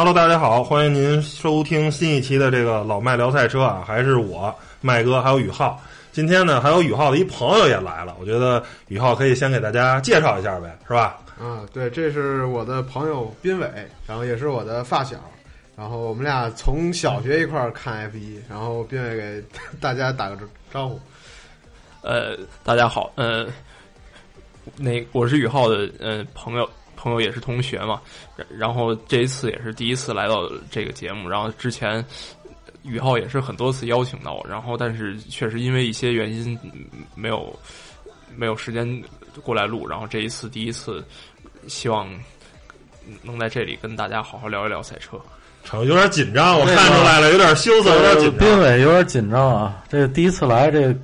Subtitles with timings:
[0.00, 5.78] Hello，大家好，欢迎您收听新一期的这个老麦聊赛车啊，还是我麦哥，还有宇浩。
[6.10, 11.18] 今天呢，还有宇浩的一朋友也来了，我觉得宇浩可以先给大家介绍一下呗，是吧？
[11.38, 13.70] 啊，对，这是我的朋友斌伟，
[14.06, 15.18] 然后也是我的发小，
[15.76, 19.44] 然后我们俩从小学一块儿看 F 一，然后斌伟给
[19.82, 20.38] 大家打个
[20.72, 20.98] 招呼。
[22.00, 23.46] 呃，大家好，呃，
[24.78, 26.66] 那我是宇浩的呃朋友。
[27.02, 27.98] 朋友也是同学嘛，
[28.58, 32.04] 然后这一次也是第一次来到这个节目，然后之前
[32.82, 36.58] 宇浩也是很多次邀请到我，然后但是确实因为一些原因
[37.14, 37.58] 没有
[38.36, 39.02] 没有时间
[39.42, 41.02] 过来录，然后这一次第一次
[41.66, 42.06] 希望
[43.22, 45.18] 能在这里跟大家好好聊一聊赛车。
[45.64, 48.38] 成有点紧张，我看出来了，有点羞涩，有点紧张。
[48.38, 50.94] 斌伟有点紧张啊，这第一次来这。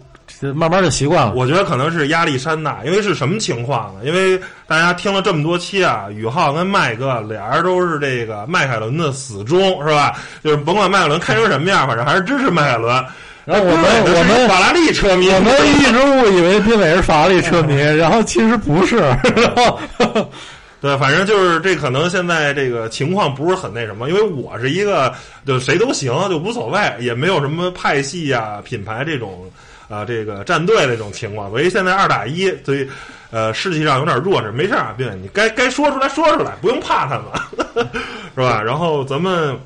[0.41, 1.33] 慢慢就习惯了。
[1.35, 4.01] 我觉得可能是压力山大，因为是什么情况呢？
[4.05, 10.19] 因为大家听了这么多期啊，宇浩跟麦哥俩人都是这个迈凯伦的死忠，是吧？
[10.45, 13.05] 就是甭管迈凯伦开成什么样，反正还是支持迈凯伦。
[13.45, 19.01] 然后我们我们法拉利车迷，我们一直误以为斌伟是法拉利车迷， 然后其实不是。
[20.83, 25.15] 对，反正就是这可能现在这个情况不是很那什么，因为我是一个
[25.47, 29.51] 就谁都行，就无所谓，也没有什么派系啊、品牌这种。
[29.89, 32.89] 啊，这个战队的这种情况，所以现在二打一，所以
[33.31, 37.87] 呃士气上有点弱势，没事啊，斌，你该该说出来说出来，不用怕他们，
[38.35, 38.61] 是吧？
[38.61, 39.57] 然后咱们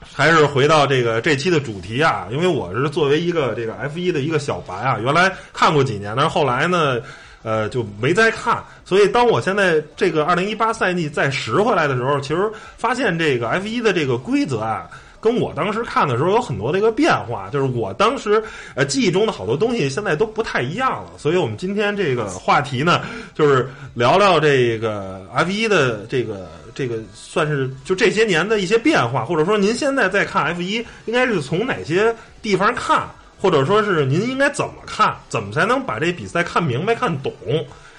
[0.00, 7.00] 还是回到这个这期的主题啊，因为我是作为一个这个 F 一的一个小白啊，原来看过几年，但是后来呢，
[7.44, 8.64] 呃，就没再看。
[8.84, 14.88] 所以当我现在这个二零一八赛季再拾回来的时候，其实发现这个 F 一的这个规则啊。
[15.26, 18.40] 跟我当时看的时候有很多的一个变化，就是我当时
[18.76, 21.10] 呃记忆中的好多东西现在都不太一样了。
[21.18, 23.02] 所以我们今天这个话题呢，
[23.34, 30.74] 就是聊聊这个 F 一的这个这个算是就这些年的一些变化，或者说您现在在看 F 一
[31.06, 33.04] 应该是从哪些地方看，
[33.40, 37.32] 或者说是您应该怎么看，怎么才能把这比赛看明白看懂？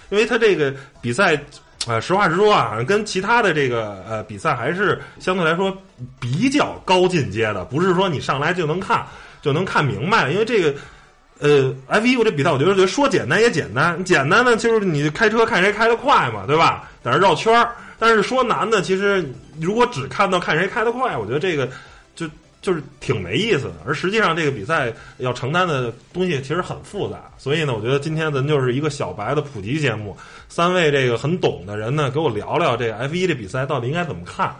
[0.09, 1.37] 因为他这个比赛。
[1.87, 5.75] 呃，实话实说啊，跟其他的这个呃比赛还是相对来说
[6.19, 9.05] 比较高进阶的，不是说你上来就能看
[9.41, 10.29] 就能看明白。
[10.29, 10.73] 因为这个
[11.39, 16.89] 呃 F 一我这比赛，我觉得说简单也简单，简单呢就是你开车看谁开得快嘛，对吧？
[17.03, 17.71] 在那绕圈儿。
[17.99, 19.27] 但是说难的，其实
[19.59, 21.67] 如果只看到看谁开得快，我觉得这个
[22.67, 22.77] 就。
[22.77, 30.15] 是挺没意思的，而实际上这个比赛要承担的东西其实很复杂，所以呢，我觉得今天咱就是一个小白的普及节目，
[30.47, 34.53] 三位这个很懂的人呢，给我聊聊这个 F 一这比赛到底应该怎么看。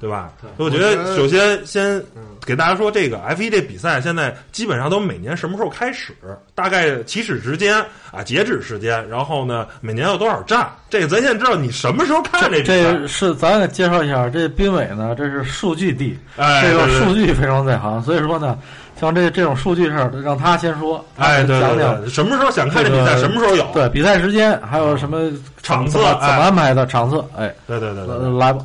[0.00, 0.30] 对吧？
[0.56, 2.02] 我觉得首先先
[2.44, 6.12] 给大家说，这个 F 一这比赛现在基本上都每年什么时候开始？
[6.54, 7.76] 大概起始时间
[8.10, 10.68] 啊，截止时间，然后呢，每年有多少站？
[10.88, 12.62] 这个咱先知道你什么时候看这。
[12.62, 18.56] 这是咱给介绍一下，这濒伟呢，这是数据帝，这个数据非常在行，所以说呢，
[19.00, 23.66] 像这这种数据事儿，让他先说，哎，讲讲什么时候想看这比赛，什么时候有？
[23.72, 25.30] 对，比赛时间还有什么
[25.62, 27.22] 场次怎么安排的场次？
[27.36, 28.60] 哎，对对对对，来吧。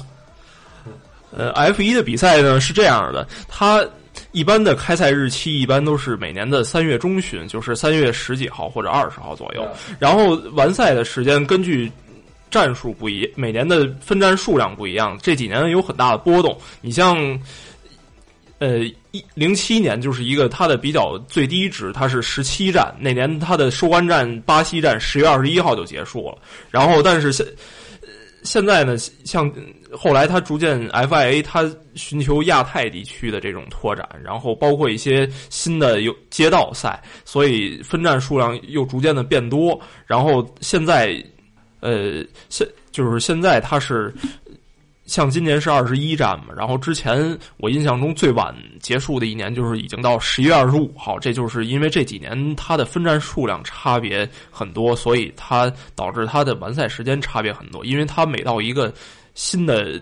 [1.35, 3.85] 呃，F 一的比赛呢是这样的，它
[4.33, 9.65] 一般的开赛日期一般都是每年的三月中旬，就是三月十几号或者二十号左右。
[9.97, 11.89] 然后完赛的时间根据
[12.49, 16.57] 战术不一，每年的分站数量不一样，这几年有很大的波动。
[16.81, 17.17] 你像，
[18.59, 18.79] 呃，
[19.11, 26.37] 一零七年就是一个它的比较最低值，它是十七站，那年它的收官战巴西站十月二十一号就结束了。
[26.69, 27.45] 然后，但是现
[28.43, 29.49] 现在呢，像。
[29.93, 39.77] 后来，他逐渐 FIA 他寻求亚太地区的这种拓展，然后包括一些新的有街道赛，所以分站数量又逐渐的变多。
[40.07, 41.21] 然后现在，
[41.81, 44.13] 呃，现就是现在，它是
[45.05, 58.93] 像今年是二十一站嘛，然后之前我印象中最晚结束的一年就是已经到十一月二十五号，这就是因为这几年它的分站数量差别很多，所以它导致它的完赛时间差别很多，因为它每到一个。
[59.33, 60.01] 新的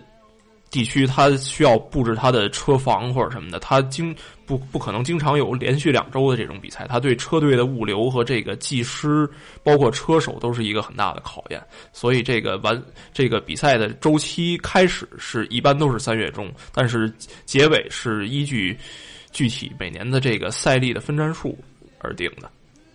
[0.70, 4.14] 地区，他需要布置他的车房或者什么的，他经
[4.46, 9.28] 不不可能经常有连续两周的这种比赛，他对车队的物流和这个技师，
[9.64, 11.60] 包括车手都是一个很大的考验。
[11.92, 12.80] 所以这个完
[13.12, 17.12] 这个比赛的周期开始是一般都是三月中，但是
[17.44, 18.78] 结尾是依据
[19.32, 21.58] 具体每年的这个赛例的分站数
[21.98, 22.48] 而定的。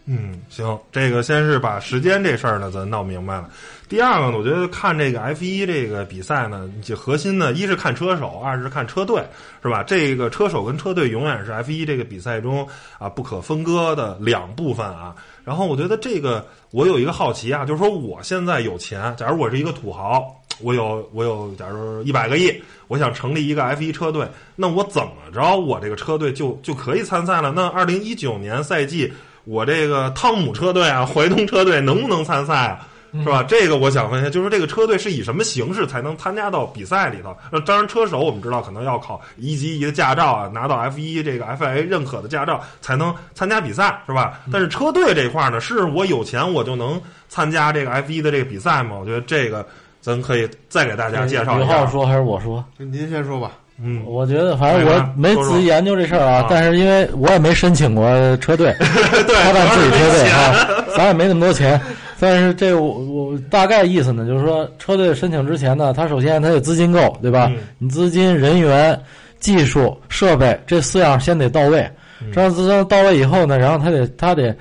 [0.08, 3.50] 嗯，行，这个先是把时间这事儿呢，咱闹明白了。
[3.90, 9.24] 第二个呢，我觉得看这个 F 一这个比赛呢，就核心呢，一是看车手，二是看车队，
[9.64, 9.82] 是吧？
[9.82, 12.68] 这个车手跟车队永远是 F 一这个比赛中
[13.00, 15.16] 啊不可分割的两部分啊。
[15.44, 20.24] 然后我觉得这个我有一个好奇啊，就是说我现在有钱，假如我是一个土豪
[20.62, 22.54] 我有我有，假如一百个亿，
[22.88, 27.52] 我想成立一个 F 一车队，那我怎么着，我这个车队就就可以参赛了？
[27.56, 29.12] 那二零一九年赛季，
[29.46, 32.88] 我这个汤姆车队啊， 怀东车队能不能参赛啊？
[33.24, 33.42] 是吧？
[33.44, 37.34] 这个我想问一下，就是这个车队是以什么形式才能参加到比赛里头？
[37.50, 44.42] 那当然，车手我们知道可能要考一级一的驾照啊，拿到 F 一这个 FIA 认可的驾照才能参加比赛，是吧？
[44.52, 48.98] 但是车队这块儿呢，是我有钱我就能参加这个 F 一的这个比赛吗？
[49.00, 49.66] 我觉得这个
[50.02, 51.68] 咱可以再给大家介绍一下。
[51.68, 52.66] 刘浩说还是我说？
[52.76, 53.52] 您先说吧。
[53.82, 58.06] 嗯，我觉得反正我没仔细研究这事儿啊，但是因为我也没申请过
[58.38, 61.80] 车队， 他 办自己车队啊， 咱也没那么多钱。
[62.18, 67.52] 但是这我我大概意思呢，就是说车队申请之前呢，他首先他得资金够，对吧？
[67.78, 68.98] 你资金、人员、
[69.40, 71.86] 技术、设备这四样先得到位。
[72.34, 74.56] 这样资金到位以后呢，然后他得他得，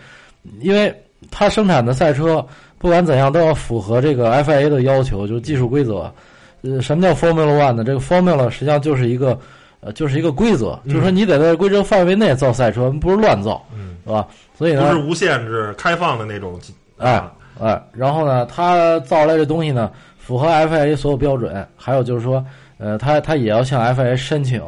[0.60, 0.93] 因为
[1.31, 2.44] 他生产的赛车
[2.76, 6.12] 不管怎样都要符合这个 FIA 的要求，就是技术规则。
[6.64, 7.84] 呃，什么叫 Formula One 呢？
[7.84, 9.38] 这个 Formula 实际上就是一个，
[9.81, 13.62] 呃，就是一个规则，就是说你得在规则范围内造赛车，不是乱造，
[14.05, 14.26] 是吧？
[14.56, 16.58] 所以呢，不是无限制开放的那种。
[16.99, 17.22] 哎
[17.61, 22.44] 哎，然后呢，他造出来这东西呢，符合 FIA 所有标准，还有就是说，
[22.78, 24.62] 呃，他他也要向 FIA 申请。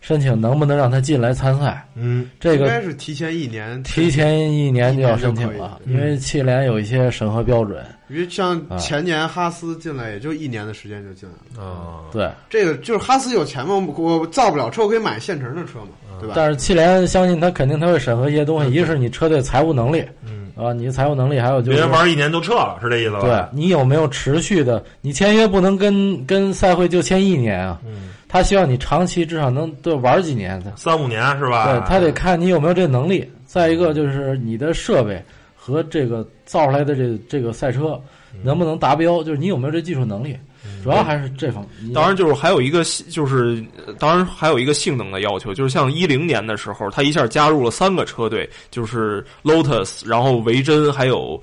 [0.00, 1.86] 申请能不能让他进来参赛？
[1.94, 7.84] 嗯，这个应该是提前一年，提前一年就要申请了，因为汽联有一些审核标准。
[8.08, 11.64] 因为像前年哈斯进来也就一年的时间就进来了。
[11.64, 13.76] 啊，对，这个就是哈斯有钱吗？
[13.76, 16.34] 我造不了车，我可以买现成的车嘛，对吧？
[16.34, 23.20] 但是汽联相信他肯定他会审核一些东西，一个是你车队财务能力，嗯啊，你的财务能力，还有就是别人玩一年就撤了，是这意思吧？
[23.20, 24.82] 对你有没有持续的？
[25.00, 27.80] 你签约不能跟跟赛会就签一年啊。
[27.86, 28.10] 嗯。
[28.28, 31.66] 他希望你长期至少能对玩几年的，三五年是吧？
[31.66, 33.28] 对他得看你有没有这能力。
[33.44, 35.20] 再一个就是你的设备
[35.56, 38.00] 和这个造出来的这这个赛车
[38.44, 40.36] 能不能达标，就是你有没有这技术能力，
[40.82, 41.92] 主要还是这方面。
[41.92, 43.64] 当然，就是还有一个就是
[43.98, 51.42] 当然还有一个性能的要求，就是像一零年的时候，他一下加入了三个车队，就是 Lotus，然后维珍还有。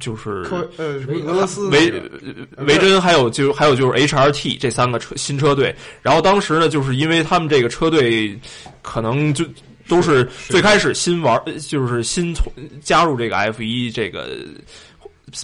[0.00, 0.44] 就是
[0.76, 1.88] 呃，俄罗斯维
[2.66, 5.72] 维珍，还有就还有就是 HRT 这三个车新车队。
[6.02, 8.36] 然后当时呢，就是因为他们这个车队
[8.82, 9.44] 可能就
[9.86, 12.52] 都是最开始新玩，就是新从
[12.82, 14.30] 加入这个 F 一这个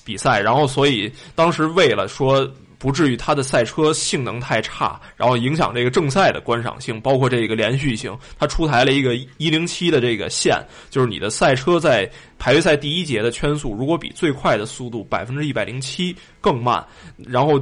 [0.04, 2.52] 比赛，然后所以当时为了说。
[2.80, 8.16] 不至于它的赛车性能太差，然后影响这个正赛的观赏性，包括这个连续性。
[8.38, 16.82] 它出台了一个一零七的这个线，就是你的赛车在排位赛第一节的圈速，如果比最快的速度百分之一百零七更慢，
[17.18, 17.60] 然后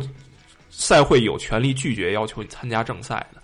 [0.70, 3.42] 赛会有权利拒绝要求你参加正赛的。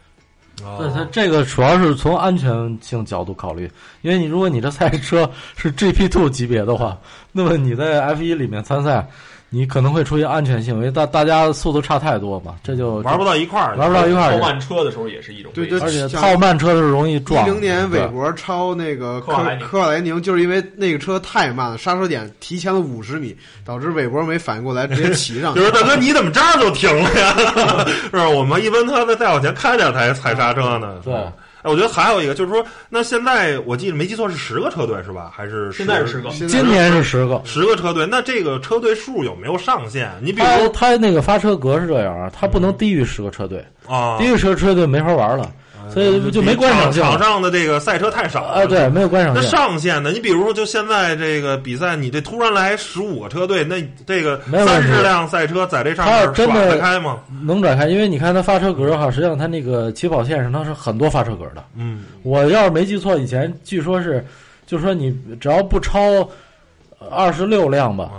[0.79, 3.69] 对，它这个主要是从安全性角度考虑，
[4.03, 6.97] 因为你如果你的赛车是 GP Two 级别的话，
[7.32, 9.05] 那么你在 F 一里面参赛。
[9.50, 14.32] 你可能会出现安全性，因为大大家速度差太多嘛，这就玩不到一块儿，玩不到一块儿。
[14.32, 17.46] 超慢车的时候也是一种，对对，而且超慢车的时候容易撞。
[17.46, 25.55] 一零年韦伯超那个科科瓦莱宁，就是因为那个车太慢了，刹车点提前了五十米，导致韦伯没反应过来，直接骑上。
[25.56, 27.34] 就是大哥，你怎么这儿就停了呀？
[28.10, 28.29] 是吧？
[28.29, 30.96] 我们一般他再再往前开两台踩刹车呢。
[31.05, 31.15] 对。
[31.65, 35.33] 哎，我觉得还有一个就是说，那现在我记得没记错是十个车队是吧？
[35.35, 36.29] 还是现在是十个？
[36.29, 38.06] 今年是十个，十个车队。
[38.06, 40.13] 那这个车队数有没有上限？
[40.21, 45.51] 你比如说，他那个发车格是这样啊，他不能低于十个车队啊，低于十个车队没法玩了。
[45.93, 47.03] 所以就没观赏性。
[47.03, 49.43] 场上的这个赛车太少啊，对，没有观赏性。
[49.43, 50.10] 那上限呢？
[50.10, 57.19] 你比如说，就现在这个比赛，你这突然来十五个车队，那这个三十辆赛车在这上面真的开吗？
[57.43, 61.64] 能转开，因为你看它发车格哈，实际上它那个起跑线上它是很多发车格的。
[61.76, 64.24] 嗯，我要是没记错，以前据说是，
[64.67, 66.00] 就说你只要不超
[67.10, 68.10] 二十六辆吧，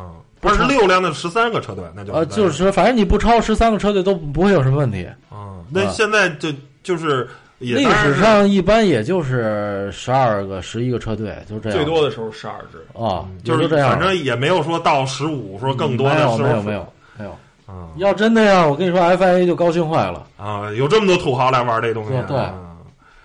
[0.42, 5.08] 二十六辆的十三个车队，那就呃，就是说，反正你不超十三个车队都不会有什么问题。
[5.30, 6.50] 啊，那现在就
[6.84, 7.28] 就是。
[7.74, 11.78] 历史上一般也就是十二个、十一个车队，就这样。
[11.78, 13.90] 最多的时候十二支啊，就是这样。
[13.90, 16.38] 反正也没有说到十五，说更多的时候。
[16.38, 17.32] 没有，没有，没有。
[17.66, 20.72] 啊，要真那样，我跟你说，FIA 就高兴坏了啊！
[20.74, 22.12] 有这么多土豪来玩这东西。
[22.28, 22.38] 对。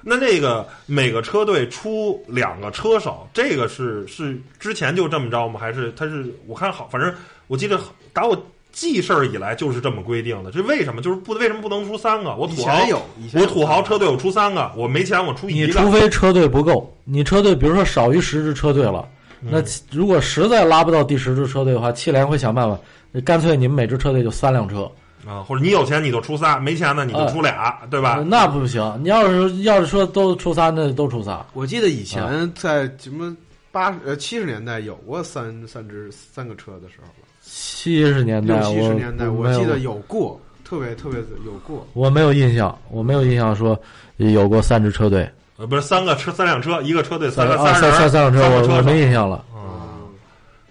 [0.03, 5.61] 那那个每个车队出两个车手，这个是是之前就这么着吗？
[5.61, 7.13] 还是他是我看好，反正
[7.49, 7.79] 我记得
[8.13, 8.37] 打我。
[8.73, 11.03] 记事儿以来就是这么规定的，这为什么？
[11.03, 12.35] 就是不为什么不能出三个？
[12.37, 13.03] 我土豪有，
[13.35, 15.67] 我土豪车队我出三个，我没钱我出一个。
[15.67, 19.07] 你除非车队不够，你车队比如说少于十支车队了，
[19.41, 22.79] 那如果实在拉不到第十支车队的话，汽联会想办法，
[23.25, 24.91] 干脆你们每支车队就三辆车
[25.27, 28.25] 啊，或者你有钱你就出仨，没钱呢你就出俩，对吧？
[28.27, 31.45] 那不行，你要是要是说都出仨，那都出仨。
[31.53, 33.37] 我记得以前在什么
[33.73, 37.27] 八呃七十年代有过三三支三个车的时候了。
[37.53, 41.87] 七十年代，六七十年代，我记得有过，特别特别有过。
[41.95, 43.79] 我没有印象，我没有印象说
[44.19, 45.29] 有过三支车队。
[45.57, 49.45] 呃，不是三个车三辆车，一个车队三个三三三辆车，我我没印象了。
[49.55, 50.09] 嗯，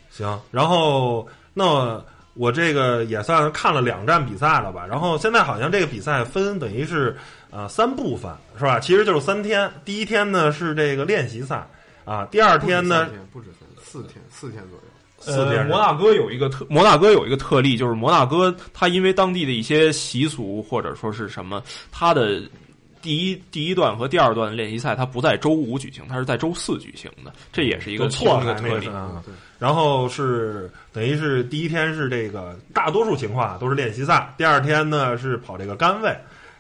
[0.10, 2.02] 行，然后那。
[2.36, 7.14] 我这个也算看了两站比赛了吧，然后现在好像这个比赛分等于是
[7.50, 8.80] 呃三部分是吧？
[8.80, 11.68] 其实就是三天，第一天呢是这个练习赛
[12.06, 14.84] 啊，第二天呢不止三四天四天左右。
[15.20, 15.66] 四天。
[15.68, 21.62] 摩纳哥有一个特摩纳哥有一个特例，就是摩纳哥它因为当地的一些习俗或者说是什么，
[21.92, 22.42] 它的。
[23.02, 28.90] 第一第一段和第二段练习赛，它不在周五举行，它是在周四举行的，这也是一个错的特例。
[29.58, 36.14] 然后是等于是第一天是这个大多数情况都是练习赛，第二天呢是跑这个杆位，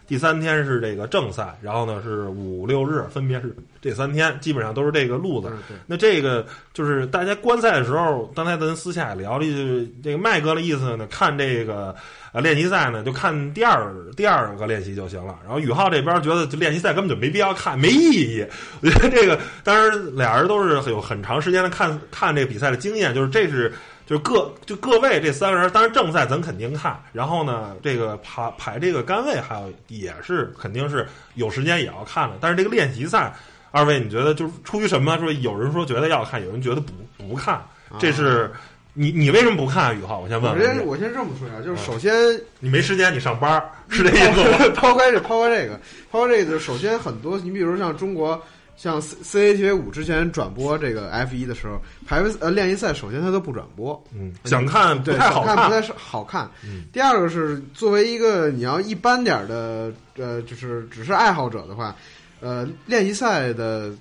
[0.09, 5.49] 第三天是这个正赛，然后呢是五六日分别是这三天，基本上都是这个路子。
[5.85, 11.95] 那这个就是大家观赛的时候，刚才咱私下聊了，就是这个麦哥的意思呢，看这个。
[12.31, 15.39] 呃，练习赛呢就看第二第二个练习就行了。
[15.43, 18.45] 然后宇浩这边觉得练习赛根本就没必要看，没意义。
[18.81, 23.73] 我觉得这个，当然俩人都是有很长时间的看看这个比赛的经验，就是这是
[24.09, 26.99] 就各就各位这三个人，当然正赛咱肯定看。
[27.13, 32.35] 然后呢，这个排排这个杆位还有也是肯定是有时间也要看的。
[32.41, 33.31] 但是这个练习赛，
[33.69, 35.15] 二位你觉得就是出于什么？
[35.19, 37.63] 说有人说觉得要看，有人觉得不不看，
[37.99, 38.51] 这是。
[38.93, 40.19] 你你为什么不看宇浩？
[40.19, 40.51] 我先问。
[40.51, 42.11] 我先我先这么说呀，就是首先
[42.59, 44.73] 你没时间，你上班 是这意思吗？
[44.75, 45.79] 抛开这抛开这个
[46.11, 48.41] 抛开这个，首先很多你比如像中国
[48.81, 56.49] 像 C C A T V 五之前转播这个 F 一的时候排位呃练习赛，首先它都不转播，嗯，想看不太好看，不太是好看。
[56.63, 61.93] 嗯第二个是作为一个你要一般点的呃，就是只是爱好者的话，
[62.39, 63.91] 呃，练习赛的，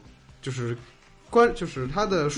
[0.40, 0.78] 就是
[1.28, 2.30] 关就是它的。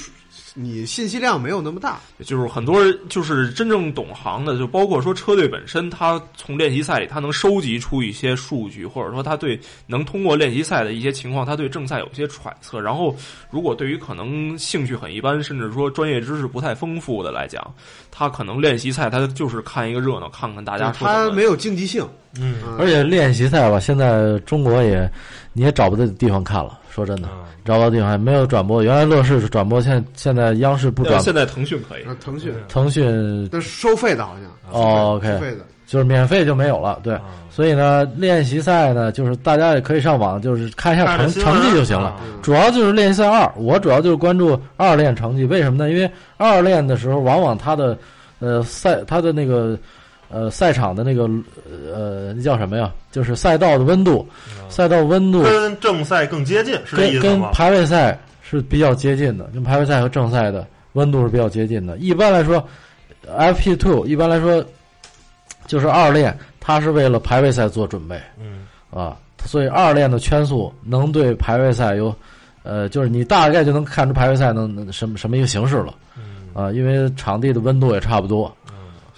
[0.54, 12.80] 你信息量没有那么大，就是很多人就是真正懂行的，就包括说车队本身，他从练习赛里他能收集出一些数据，或者说他对能通过练习赛的一些情况，他对正赛有些揣测。
[12.80, 13.14] 然后，
[13.50, 17.62] 如果对于可能兴趣很一般，甚至说专业知识不太丰富的来讲，
[18.10, 20.90] 他可能练习赛他就是看一个热闹，看看大家。
[20.90, 22.04] 他没有竞技性，
[22.40, 25.08] 嗯，而且练习赛吧，现在中国也
[25.52, 26.79] 你也找不到地方看了。
[26.90, 27.28] 说真的，
[27.64, 28.82] 找不到地方，没有转播。
[28.82, 31.20] 原来乐视是转播，现现在央视不转。
[31.20, 34.50] 现在腾讯可以，腾讯腾讯那是收费的，好像。
[34.72, 36.98] 哦，OK，收费的，就是免费就没有了。
[37.02, 37.18] 对，
[37.48, 42.20] 所以呢，练习赛呢，就是大家也可以上网，就是看一下成成绩就行了。
[42.42, 45.44] 主要就是练习赛二，我主要就是关注二练成绩。
[45.44, 45.90] 为什么呢？
[45.90, 47.96] 因为二练的时候，往往他的
[48.40, 49.78] 呃赛，他的那个。
[50.30, 51.28] 呃，赛场的那个
[51.92, 52.92] 呃，那叫什么呀？
[53.10, 54.26] 就是赛道的温度，
[54.68, 57.46] 赛道温度跟正赛更接近，是这意思吗？
[57.46, 61.96] 跟排位赛是比较接近的，跟排位赛和正赛的温度是比较接近的。
[61.98, 62.64] 一般来说
[63.26, 64.64] ，FP Two 一般来说
[65.66, 68.20] 就是二练，它是为了排位赛做准备。
[68.40, 72.14] 嗯啊，所以二练的圈速能对排位赛有
[72.62, 75.94] 呃，就是你大概就能看出排位赛能能什么什么一个形式了。
[76.16, 76.22] 嗯
[76.52, 78.52] 啊，因为场地的温度也差不多。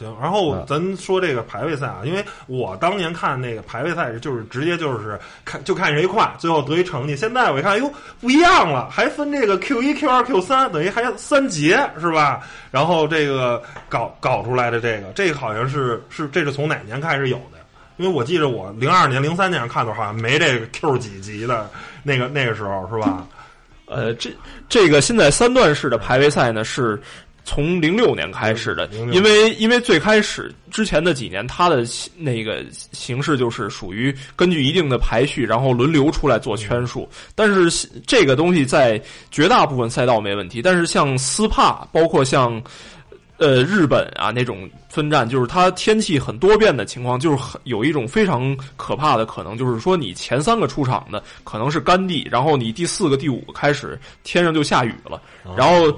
[0.02, 7.16] 行，然后咱说这个排位赛啊，因为我当年看那个排位赛是就是直接就是看就看谁快，最后得一成绩。
[7.16, 7.90] 现在我一看，哟，
[8.21, 12.42] 不一样了，还分这个 Q 一、Q 二、Q 三，等于还三节是吧？
[12.71, 17.59] 然后这个搞搞出来的这个，这个好像是是这是从哪年开始有的？
[17.97, 21.71] 因为我记得我零二年、零三年看的好像没这个 Q 几级的
[22.02, 23.26] 那个那个时候是吧？
[23.87, 24.30] 呃，这
[24.68, 27.00] 这个现在三段式的排位赛呢是。
[27.45, 31.85] 从零六年开始的，因为因为最开始之前的几年，它的
[32.17, 37.09] 那个形式就是属于根据一定的排序，然后轮流出来做圈数。
[37.35, 42.63] 但是这个东西在绝大部分赛道没问题，但是像斯帕，包括像
[43.39, 55.21] 呃日本啊那种分站，就是它天气很多变的情况，就是很有一种非常可怕的可能，就是说你前三个出场的可能是干地，然后你第四个、第五个开始天上就下雨了，
[55.57, 55.93] 然后。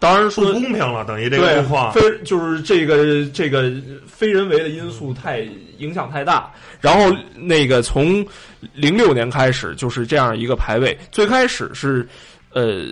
[0.00, 3.70] 当然说不公平了，等于这个情况，非就是这个这个
[4.06, 6.50] 非人为的因素太影响太大。
[6.80, 8.26] 然后那个从
[8.72, 12.08] 零六年开始就是这样一个排位，最开始是
[12.54, 12.82] 呃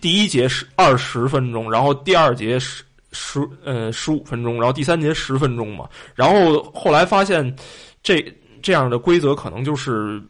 [0.00, 5.88] 第一节是二十分钟，然后第二节十十呃十五分钟，然后第三节十分钟嘛。
[6.14, 7.54] 然后后来发现
[8.02, 8.20] 这
[8.60, 10.20] 这样的规则可能就是。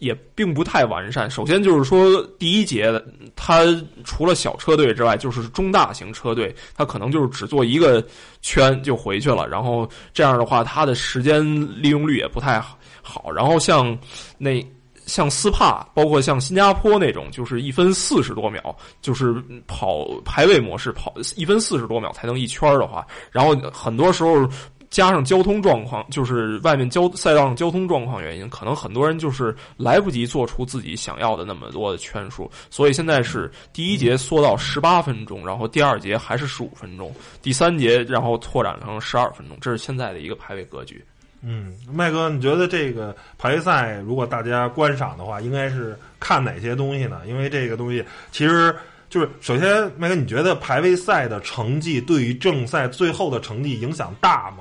[0.00, 1.30] 也并不太完善。
[1.30, 3.02] 首先就是说，第一节的
[3.36, 3.64] 它
[4.02, 8.04] 除了小车队之外，就是中大型车队，它可能就是只做一个
[8.42, 9.46] 圈就回去了。
[9.46, 11.42] 然后这样的话，它的时间
[11.80, 13.30] 利用率也不太好。
[13.32, 13.96] 然后像
[14.36, 14.60] 那
[15.06, 19.34] 像斯帕，包括像新加坡那种，就是一分四十多秒，就是
[19.66, 24.48] 跑排位模式跑一分四十多秒才能一圈的话，然后很多时候。
[24.90, 41.04] 加上交通状况，就是外面交赛道上交通状况原因，可能很多人就是来不及做出自己想要的那么多的圈数，所以现在是第一节缩到十八分钟，然后第二节还是十五分钟，第三节然后拓展成十二分钟，这是现在的一个排位格局。
[41.42, 47.20] 嗯，麦哥，你觉得这个排位赛如果大家观赏的话，应该是看哪些东西呢？
[47.26, 48.74] 因为这个东西其实。
[49.08, 54.58] 就是首先，麦哥，你觉得排位赛的成绩对于正赛最后的成绩影响大吗？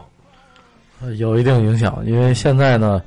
[1.17, 3.01] 有一定影响，因为现在呢，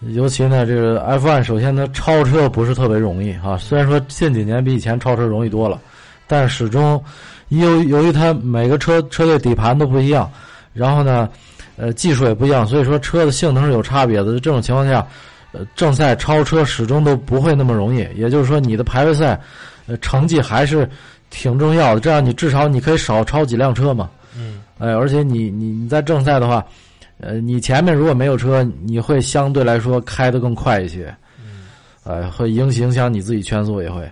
[0.00, 3.56] 尤其呢，这个 F1 首先它超车不是特别容易啊。
[3.56, 5.80] 虽然说近几年比以前超车容易多了，
[6.26, 7.02] 但始终
[7.48, 10.30] 由由于它每个车车队底盘都不一样，
[10.72, 11.28] 然后呢，
[11.76, 14.32] 呃，技术也不一样，所以说车的性能是有差别的。
[14.32, 15.06] 这种情况下，
[15.52, 18.06] 呃，正赛超车始终都不会那么容易。
[18.14, 19.40] 也就是说，你的排位赛。
[19.88, 20.90] 呃，成绩还是
[21.30, 24.10] 挺重要的，这样你至少你可以少超几辆车嘛。
[24.36, 24.60] 嗯。
[24.78, 26.66] 哎，而且你你你在正赛的话，
[27.18, 31.14] 呃，你前面如果没有车，你会相对来说开的更快一些。
[31.40, 31.66] 嗯。
[32.04, 34.10] 呃，会影影响你自己圈速也会。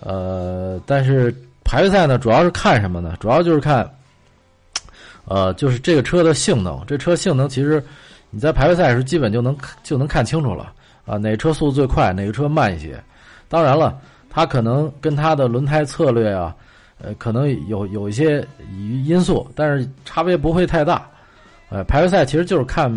[0.00, 3.14] 呃，但是排位赛呢，主要是看什么呢？
[3.20, 3.88] 主要就是看，
[5.24, 6.82] 呃，就是这个车的性能。
[6.86, 7.82] 这车性能其实
[8.30, 10.72] 你在排位赛时基本就能就能看清楚了
[11.06, 13.02] 啊，哪车速度最快，哪个车慢一些。
[13.48, 13.98] 当然了。
[14.32, 16.54] 它可能跟它的轮胎策略啊，
[17.02, 18.46] 呃，可能有有一些
[19.04, 21.04] 因素，但是差别不会太大。
[21.70, 22.92] 呃，排位赛其实就是看，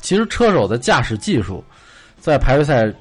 [0.00, 1.62] 其实车手的驾驶技术，
[2.18, 2.92] 在排位赛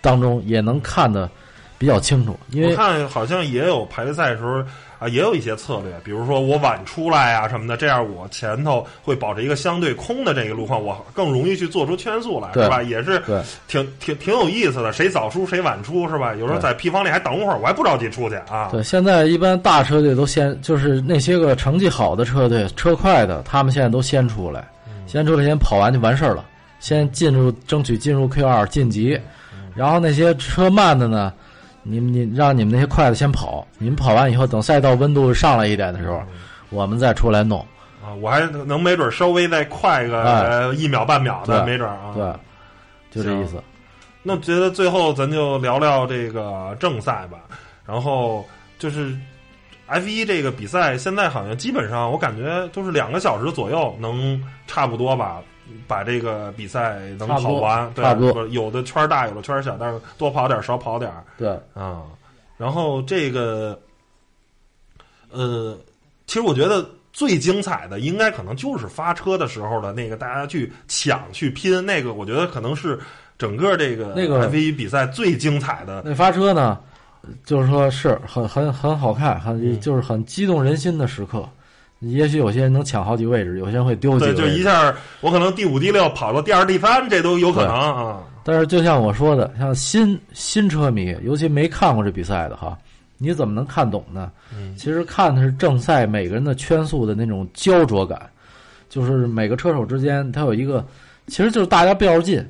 [0.00, 1.28] 当中也能看得
[1.76, 2.38] 比较清楚。
[2.50, 4.64] 因为我看好像也有排位赛的时候。
[4.98, 12.82] 啊，也有一些策略，比如说我晚出来啊什么的，这样我前头会保持一个相对空的这个路况，我更容易去做出圈速来，是吧？
[12.82, 13.20] 也是
[13.68, 14.92] 挺挺挺有意思的。
[14.92, 16.34] 谁早出谁晚出，是吧？
[16.34, 18.68] 有时候在 P 房里还等会儿，我还不着急出去啊。
[18.72, 24.66] 对，现在一般大车队都先，就是那些个成绩好的车队，车快的，他们现在都先出来，
[25.06, 26.42] 先出来先跑完就完事儿了，
[26.80, 29.20] 先进入争取进入 Q 二晋级，
[29.74, 31.32] 然后那些车慢的呢。
[31.88, 36.20] 你们，你让你们那些筷子先跑，你们跑完以后，等赛道温度上来一点的时候，
[36.70, 37.60] 我们再出来弄。
[38.04, 42.12] 啊，我还能没准稍微再快个一秒半秒的，没准啊。
[42.14, 42.32] 对，
[43.10, 43.62] 就这意思。
[44.22, 47.38] 那觉得最后咱就聊聊这个正赛吧。
[47.84, 48.44] 然后
[48.78, 49.16] 就是
[49.86, 55.40] F 一这个比赛，现在好像基本上我感觉都是两个小时左右能差不多吧。
[55.86, 58.46] 把这个比赛能跑完，差不多。
[58.48, 61.12] 有的圈大，有的圈小，但是多跑点，少跑点。
[61.38, 62.02] 对啊，
[62.56, 63.78] 然后这个，
[65.30, 65.76] 呃，
[66.26, 72.98] 其实我觉得最精彩的，应该可能就是发车的时候的那个，大家去抢去拼那个，我觉得可能是
[73.38, 76.02] 整个这个那个 F 一比赛最精彩的。
[76.04, 76.78] 那发车呢，
[77.44, 81.48] 就是说是很很很好看，很就是很激动人心的时刻。
[82.00, 84.26] 也许有些人能抢好几位置，有些人会丢几。
[84.26, 88.22] 对，就一下，我可能第五、第六跑到第二、第三，这都有可能啊。
[88.44, 92.76] 但是就像我说的，像新新车迷，尤其没看过这比赛的哈，
[93.16, 94.30] 你怎么能看懂呢？
[94.54, 98.20] 嗯，其实看的是正赛每个人的圈速的那种焦灼感，
[98.90, 100.86] 就是每个车手之间他有一个，
[101.28, 102.46] 其实就是大家较着劲。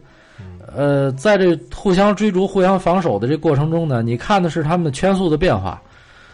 [0.75, 5.81] 呃，在这互相追逐、互相防守的这过程中呢，你看的是他们的圈速的变化，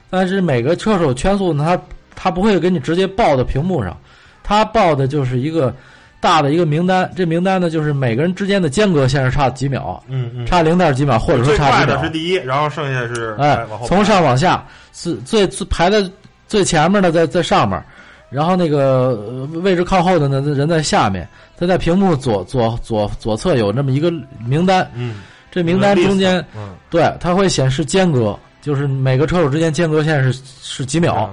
[0.09, 1.83] 但是每个车手圈速呢，他。
[2.23, 3.99] 他不会给你直接报到屏幕上，
[4.45, 5.75] 他报的就是一个
[6.21, 7.11] 大的一个名单。
[7.17, 12.01] 这名单呢，就是每个人之间的间隔线是差几秒，嗯嗯，差零点几秒，或者说差几秒。
[12.01, 16.09] 是第一，然后剩下是哎，从上往下是最排在
[16.47, 17.83] 最前面的在在上面，
[18.31, 21.29] 然后那个位置靠后的呢人在下面。
[21.59, 24.13] 他在屏幕左左左左侧有那么一个
[24.47, 25.17] 名单，嗯，
[25.51, 31.29] 这名单中间，嗯，对，它会显示间隔，就是每个车手之间间隔线是是几秒。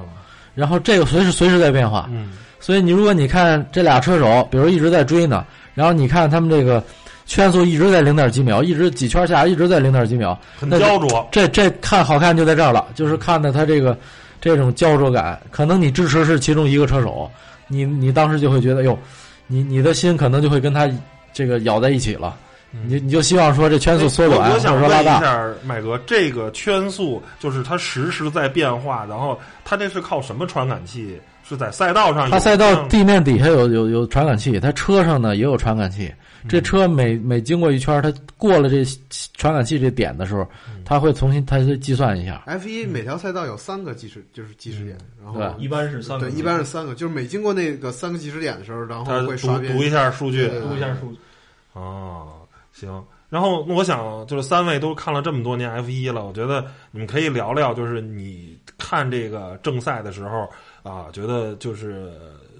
[0.55, 6.83] 然后这个随时随时在变化，嗯，所以你如果你看这俩车手，比如一直在追呢，然后你看他们这个
[7.25, 11.27] 圈速一直在零点几秒，一直几圈下一直在零点几秒，很焦灼。
[11.31, 13.97] 这这看好看就在这儿了，就是看的他这个
[14.41, 15.39] 这种焦灼感。
[15.51, 17.29] 可能你支持是其中一个车手，
[17.67, 18.97] 你你当时就会觉得哟，
[19.47, 20.89] 你你的心可能就会跟他
[21.31, 22.35] 这个咬在一起了。
[22.71, 31.19] 你你就希望说这圈速缩短，我想问一下麦哥，这个圈速就是它实时在变化，然后它这是靠什么传感器？
[31.41, 32.29] 是在赛道上？
[32.29, 36.13] 它赛道地面底下有有有传感器，它车上呢也有传感器。
[36.47, 38.85] 这车每每经过一圈，它过了这
[39.33, 40.47] 传感器这点的时候，
[40.85, 42.43] 它会重新它会计算一下。
[42.45, 51.19] F 一每条赛道有三个计时，就是计时点，然后一般是三个，对，一般是三个，就是每经过那个三个计时点的时候，然后会刷读一下数据，读一下数据。
[51.73, 52.27] 哦。
[52.79, 60.49] 行，然后我想就是三位都看了这么多年 F 一了，我觉得你们可以聊聊，就是你看这个正赛的时候
[60.81, 62.13] 啊，觉得就是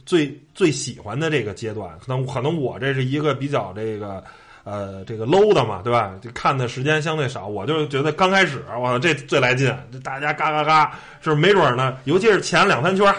[0.05, 1.97] 最最喜欢的这个阶段。
[1.99, 4.21] 可能可能我这是一个比较这个
[4.65, 6.13] 呃这个 low 的嘛，对吧？
[6.21, 13.13] 就看的时间相对少，我就觉得刚开始我这最来劲，大家嘎嘎嘎，是没准呢，尤其是前两三圈。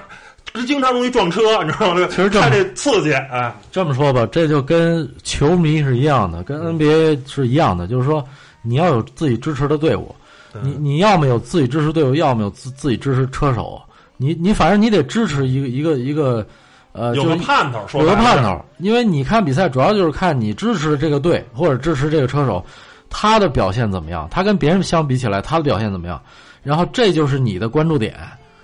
[0.67, 2.07] 经常容易撞车， 你知道吗？
[2.11, 8.25] 其实看这刺激，哎，这么说吧，这就跟球迷是一样的，跟 NBA 是一样的，就是说
[8.63, 10.15] 你要有自己支持的队伍，
[10.63, 13.81] 你你要么有自己支持队伍，要么有自自己支持车手，
[14.17, 16.45] 你你反正你得支持一个一个一个，
[16.93, 22.65] 呃，有个盼头，有个盼头，因为你看比赛主要就是看你支持这个队或者支持这个车手，
[23.09, 26.21] 他的表现怎么样，他跟别人相比起来他的表现怎么样，
[26.63, 28.17] 然后这就是你的关注点，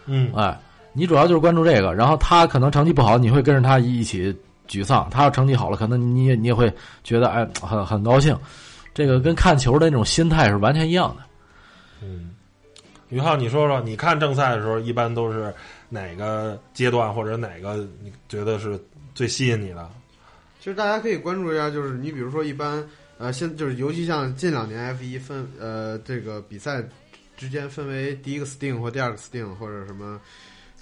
[0.06, 0.58] 嗯，哎。
[0.96, 4.34] 你主要就是关注这个，然后他可能成绩不好，你会跟着他一起
[4.66, 6.72] 沮丧；他要成绩好了，可能你也你也会
[7.04, 8.34] 觉得哎很很高兴。
[8.94, 11.22] 这个跟看球的那种心态是完全一样的。
[12.02, 12.30] 嗯，
[13.10, 15.54] 于浩，你说说，你看正赛的时候，一般都是
[15.90, 18.80] 哪个阶段或者哪个你觉得是
[19.14, 19.86] 最吸引你的？
[20.60, 22.82] 其实大家可以关注一下，就是你比如说一般
[23.18, 26.82] 呃，现就是尤其像近两年 F 一分呃这个比赛
[27.36, 30.18] 之间分为第一个 Sting 或第二个 Sting 或者什么。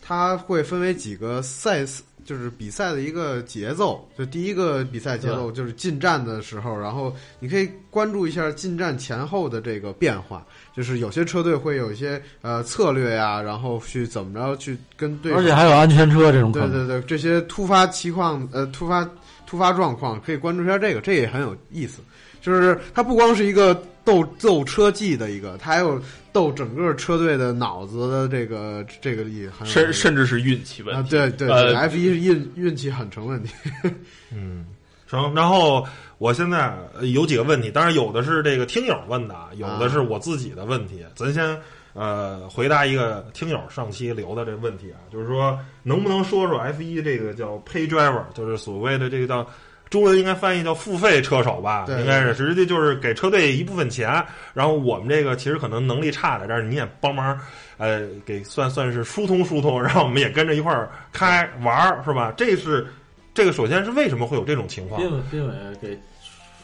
[0.06, 1.82] 它会分为几个赛，
[2.24, 4.06] 就是比赛的一个节奏。
[4.18, 10.46] 就第一个比赛节奏就是进站的时候，然后你可以关注一下进站前后的这个变化。
[10.76, 16.52] 就是有些车队会有一些呃策略呀，然后去怎么着去跟对，而且还有安全车这种。
[16.52, 19.08] 对对对，这些突发情况呃突发
[19.46, 22.00] 突发状况可以关注一下这个，这也很有意思。
[22.42, 26.00] 就是它不光是一个斗斗车技的一个，他还有。
[26.34, 31.10] 斗整个车队的脑子的这个这个力，甚甚至是运气问题。
[31.10, 33.52] 对对对，F 一是运运气很成问题。
[34.34, 34.66] 嗯，
[35.06, 35.32] 成。
[35.32, 35.86] 然后
[36.18, 41.04] 我现在有几个问题，当然有的是这个听友问的，有的是我自己的问题。
[41.14, 41.56] 咱先
[41.92, 49.48] 呃回答一个听友上期留的这个问题啊，就是说能不能说说 F 一这个叫 Pay Driver，就是所谓的这个叫。
[49.94, 54.20] 中文应该翻译叫付费车手吧，应该是实际就是给车队一部分钱，
[54.52, 57.38] 然后我们这个其实可能能力差点，但是你也帮忙，
[57.78, 62.34] 呃，给算算是疏通疏通， 然后我们也跟着一块儿开玩儿是吧？
[62.36, 62.84] 这是
[63.32, 65.00] 这个首先是为什么会有这种情况？
[65.00, 65.96] 斌伟，斌伟给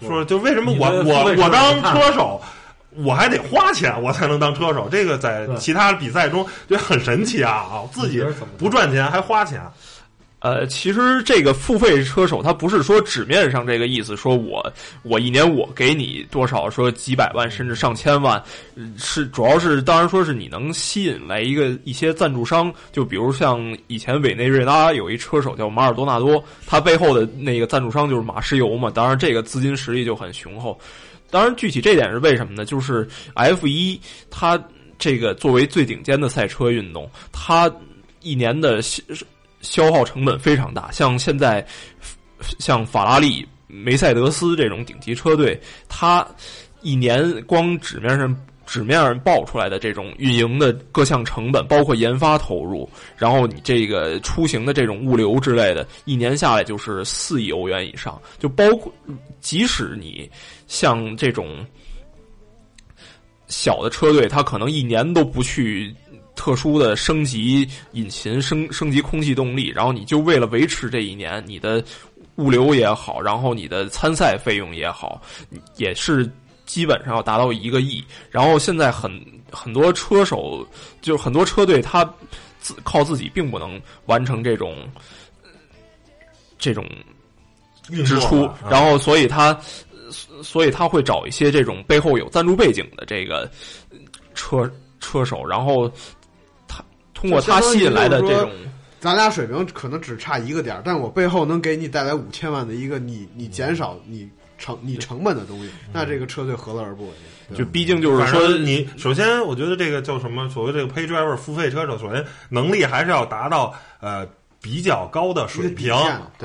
[0.09, 2.43] 说，就为什么我我我当车手，
[2.97, 4.89] 我还得花钱我才能当车手？
[4.91, 7.87] 这个在其他比赛中就很神奇啊啊！
[7.93, 8.21] 自己
[8.59, 9.61] 不赚钱还花钱。
[10.41, 14.73] 呃，其实这个付费车手，他不是说纸面上这个意思，说我
[15.03, 18.43] 我一年我给你多少，说几百万甚至上千万，
[18.97, 30.81] 是主要是当然说是你能吸引来一个一些赞助商，就比如像以前委内瑞拉有一车手叫马尔多纳多，他背后的那个赞助商就是马石油嘛，当然这个资金实力就很雄厚。
[31.31, 32.65] 当然具体这点是为什么呢？
[32.65, 34.01] 就是 F 一
[34.31, 34.59] 它
[34.99, 37.71] 这个作为最顶尖的赛车运动，它
[38.23, 38.81] 一年的。
[39.61, 41.65] 消耗成本非常大，像现在，
[42.59, 46.27] 像法拉利、梅赛德斯这种顶级车队，它
[46.81, 48.35] 一年光纸面上
[48.67, 58.21] 纸面上报出来的这种运营的各项成本，包括研发投入，然后你这个出行的这种物流之类的，一年下来就是四亿欧元以上。
[58.39, 58.93] 就包括
[59.41, 60.31] 即使你
[60.69, 61.67] 像这种
[63.47, 65.95] 小的车队，它可能一年都不去。
[66.41, 71.85] 特殊的升级引擎、升升级空气动力，然后你就为了维持这一年，你的
[72.37, 75.21] 物流也好，然后你的参赛费用也好，
[75.77, 76.27] 也是
[76.65, 78.03] 基本上要达到一个亿。
[78.31, 79.13] 然后现在很
[79.53, 80.67] 很多车手，
[81.03, 82.11] 就很多车队，他
[82.59, 84.75] 自靠自己并不能完成这种
[86.59, 86.89] 这种
[87.83, 89.55] 支出，然后所以他
[90.43, 93.47] 所以他会找一些这种背后有赞助背景的这个
[94.33, 95.93] 车车手，然后。
[97.21, 98.51] 通过他吸引来的这种，
[98.99, 104.29] 咱俩水平可能只差一个点儿，但我背后能给你带来五千万的一个你你减少你
[104.59, 107.13] 成你成本的东西，那这个车队何乐而不为？
[107.57, 110.49] 就毕竟就是说，你首先我觉得这个叫什么？
[110.49, 114.27] 所谓这个 pay driver 付费车手，首先能力还是要达到呃。
[114.63, 115.95] 比较高的水平，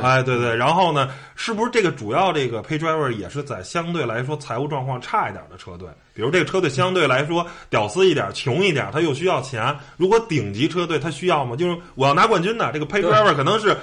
[0.02, 5.90] 哎，对对，然后呢，是不是这个主要这个 pay driver 也是在相对来说财务状况差一点的车队？
[6.14, 9.76] 比如这个车队相对来说屌丝一点、穷一点，他又需要钱。
[9.98, 11.58] 如果顶级车队他需要吗？
[11.58, 13.76] 就是我要拿冠军的这个 pay driver 可能是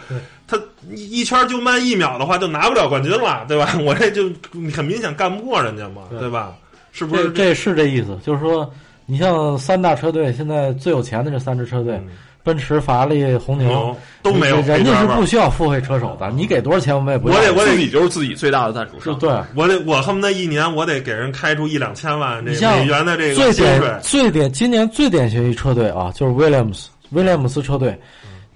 [0.47, 0.59] 他
[0.91, 3.79] 一圈就慢一秒的话就拿不了冠军了， 对吧？
[3.83, 4.31] 我这就
[4.75, 6.55] 很明显干不过人家嘛，对吧？
[6.91, 7.31] 是不是？
[7.33, 8.73] 这是这意思，就是说，
[9.05, 12.01] 你像三大车队现在最有钱的这三支车队。
[12.45, 16.29] 奔驰、法拉利、红牛都没有，人家是不需要付费车手的。
[16.31, 17.37] 你给多少钱，我们也不要。
[17.37, 19.17] 我得，我得，你就是自己最大的赞助商。
[19.19, 27.97] 对，我得，我恨不得一年我得给人开出一两千万这美元的这个最典最典今年最典型一车队啊，就是威廉姆斯威廉姆斯车队，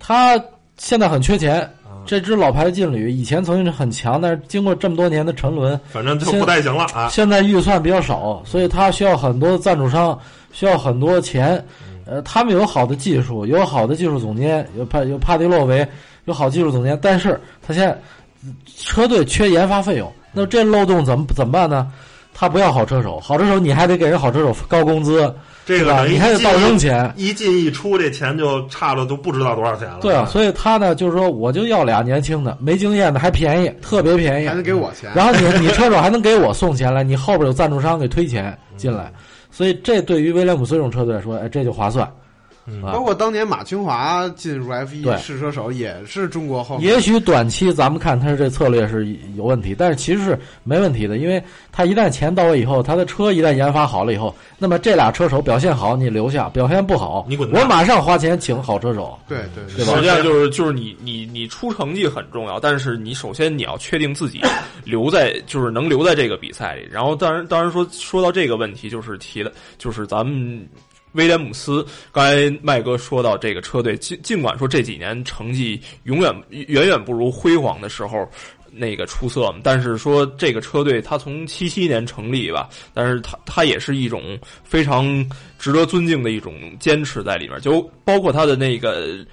[0.01, 0.37] 他
[0.77, 1.73] 现在很缺钱，
[2.05, 7.09] 这支老牌劲旅以前曾经是很强，但是经过这么多年的沉沦，反正就不太行了啊。
[7.09, 10.19] 现在预算比较少，所以他需要很多赞助商，
[10.51, 11.65] 需要很多钱。
[12.07, 15.87] 呃，他们有好的技术，有好的技术总监，有帕有帕迪洛维，
[16.25, 17.99] 有好技术总监，但是他现在
[18.65, 21.91] 车队缺研发费用，那这漏洞怎么怎么办呢？
[22.39, 25.35] 他不要好车手，好车手你还得给人好车手高工资。
[25.65, 29.99] 这个你还得倒扔钱，一进一出，这钱就差了，都不知道多少钱了。
[30.01, 35.11] 对啊，所以他呢，就是说，我就要俩年轻的，没经验的还便宜，特别便宜，还能给我钱。
[35.13, 39.11] 然后你你车手还能给我送钱来，你后边有赞助商给推钱进来，
[39.57, 42.07] 所以这对于威廉姆斯这种车队来说，哎，这就划算。
[42.83, 46.79] 包括当年马清华进入 F 一试车手也是中国后。
[46.81, 57.51] 也许短期咱们看他这策略是有问题，但是其实是没问题的，因为他一旦钱到位以后，他的车一旦研发好了以后，那么这俩车手表现好，你留下；表现不好，你滚。
[57.53, 59.17] 我马上花钱请好车手。
[59.29, 64.41] 对对对，实际上就是就是你你你出成绩很重要，但是你首先你要确定自己
[64.85, 66.89] 留在就是能留在这个比赛里。
[66.91, 70.67] 然后当然当然说说到这个问题，就是提的就是咱们。
[71.17, 78.31] 威廉姆斯，刚才麦哥说到这个车队，尽尽管说这几年成绩永远远远不如辉煌的时候
[78.71, 85.05] 那个出色，但是说这个车队他从七七年成立吧，但是他他也是一种非常
[85.59, 89.25] 值得尊敬的一种坚持在里面，就包括他的那个。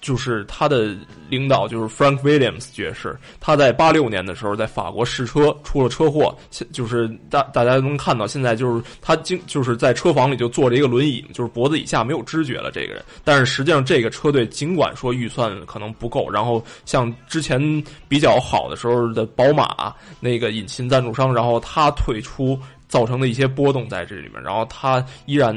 [0.00, 0.96] 就是他的
[1.28, 6.34] 领导就是 Frank Williams 爵士，他在八六年的时候在法国试车出了车祸，
[6.72, 13.04] 就是大大家能看到现在就是他经就是在车房里就坐着一个轮椅，就是脖子以下没有知觉了这个人。
[13.24, 17.60] 但是实际上这个车队尽管说预算可能不够，然后像之前
[18.08, 22.58] 比较好的时候的宝马那个引擎赞助商，然后他退出
[22.88, 25.54] 造成的一些波动在这里面，然后他依然。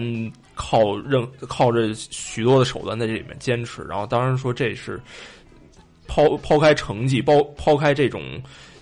[0.56, 5.00] 靠任靠着许多的手段在这里面坚持，然后当然说这是
[6.08, 8.22] 抛抛开成绩，抛抛开这种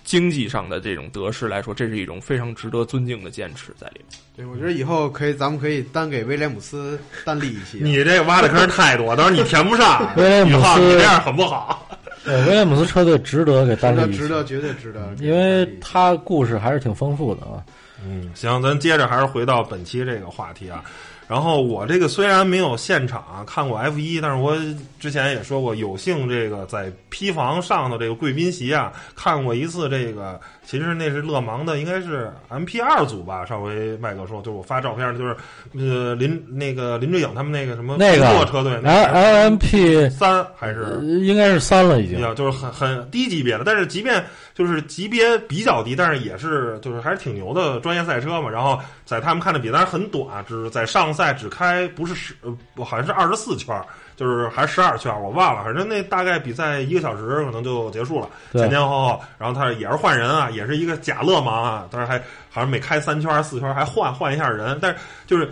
[0.03, 4.19] 经济上的这种得失来说，这是一种非常值得尊敬的坚持在里面。
[4.35, 7.79] 对，我觉得以后可以，咱们可以单给威廉姆斯单立一期。
[7.81, 10.11] 你这挖的坑太多，到时候你填不上。
[10.17, 11.87] 威廉姆斯，你这样很不好。
[12.25, 17.63] 威廉姆斯车队值得给单立，值得，绝对值得，因为他故事还是挺丰富的啊。
[18.03, 20.83] 嗯，行，咱接着还是回到本期这个话题啊。
[21.31, 24.53] 然后我这个虽然没有现场看过 F 一，但是我
[24.99, 30.37] 之前也说过，有幸这个在坯房上的这个贵宾席啊，看过一次这个。
[30.63, 33.45] 其实那是勒芒的，应该是 M P 二组吧。
[33.45, 35.35] 上回麦哥说，就是我发照片的，就是
[35.73, 43.63] 呃林那个林志颖他们那个什么那个车队，L L M P 三还是应该是三了已经，就是很很低级别的。
[43.65, 48.49] 但是即便就是级别比较低，但是也是就是还是挺牛的专业赛车嘛。
[48.49, 52.35] 然后在他们看的比赛很短，只是在上赛只开不是十，
[52.77, 53.75] 好像是二十四圈。
[54.21, 62.19] 就是还是十二圈，我忘了，反正那大概比赛一个小时可能就结束了，前前后后，然后他也是换人啊，也是一个假勒芒啊，但是还
[62.51, 65.49] 好像每开三圈四圈还换换一下人，但是就是。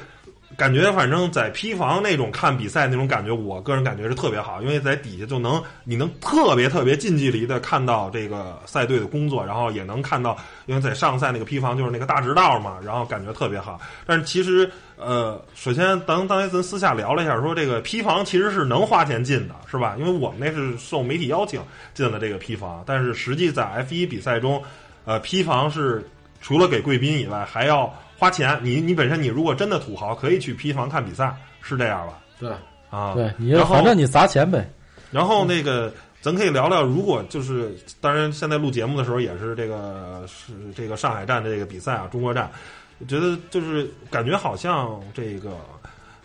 [0.57, 13.79] 感觉反正在坯房那种看比赛那种感觉，我个人感觉是特别好，因为在底下就能你能特别特别近距离的看到这个赛队的工作，然后也能看到，因为在上赛那个坯房就是那个大直道嘛，然后感觉特别好。
[14.05, 19.95] 但是其实呃，首先当当时咱私下聊了一下，说这个批房其实是能花钱进的，是吧？
[19.97, 21.61] 因为我们那是受媒体邀请
[21.93, 24.61] 进了这个批房，但是实际在 F 一比赛中，
[25.05, 26.05] 呃，批房是
[26.41, 27.91] 除了给贵宾以外还要。
[28.19, 32.19] 花钱，你你本身你如果真的土豪，可以去批房看比赛，是这样吧？
[32.37, 32.51] 对，
[32.89, 34.69] 啊，对，你反正你砸钱呗。
[35.09, 42.51] 然后那个，咱可以聊聊，如果就是，当然现在录节目的时候也是这个是这个上海站的这个比赛啊，中国站，
[42.99, 45.57] 我觉得就是感觉好像这个，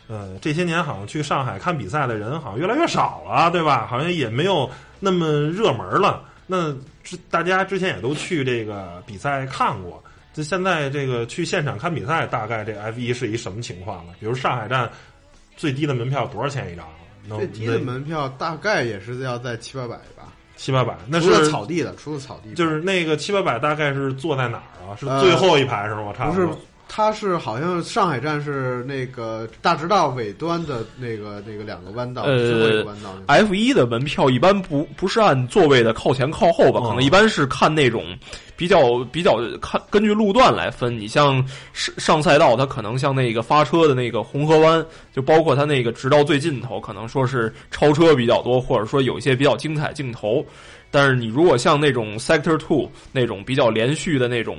[0.09, 3.87] 呃，这些年好像去上海看比赛的人好像越来越少了，对吧？
[3.87, 4.69] 好像也没有
[5.01, 6.23] 那么热门了。
[6.47, 6.75] 那
[7.31, 10.03] 大家之前也都去这个比赛看过。
[10.35, 14.13] 就现在这个去现场看比赛，大概这 F 一是一什么情况呢？
[14.19, 14.91] 比如上海站
[15.57, 16.85] 最低的门票多少钱一张？
[17.39, 20.34] 最低的门票大概也是要在七八百吧。
[20.57, 24.97] 七八百，那是草地的，除了草地，就是那个七八百，大概是坐在哪儿啊？
[24.99, 26.13] 是最后一排是吗？
[26.17, 26.59] 差不多。
[26.87, 32.85] 它是好像上海站是那个大直道尾端的那个那个两个弯道，呃
[33.27, 36.81] ，F 一的门票一般不不是按座位的靠前靠后吧？
[36.81, 38.17] 可能一般是看那种
[38.57, 40.97] 比较比较看根据路段来分。
[40.97, 50.45] 你像上上赛道，它可能像那个发车的那个红河湾，就包括它那个直道最尽头，可能说是超车比较多，或者说有一些比较精彩镜头。
[50.93, 54.59] 但是你如果像那种 Sector Two 那种比较连续的那种。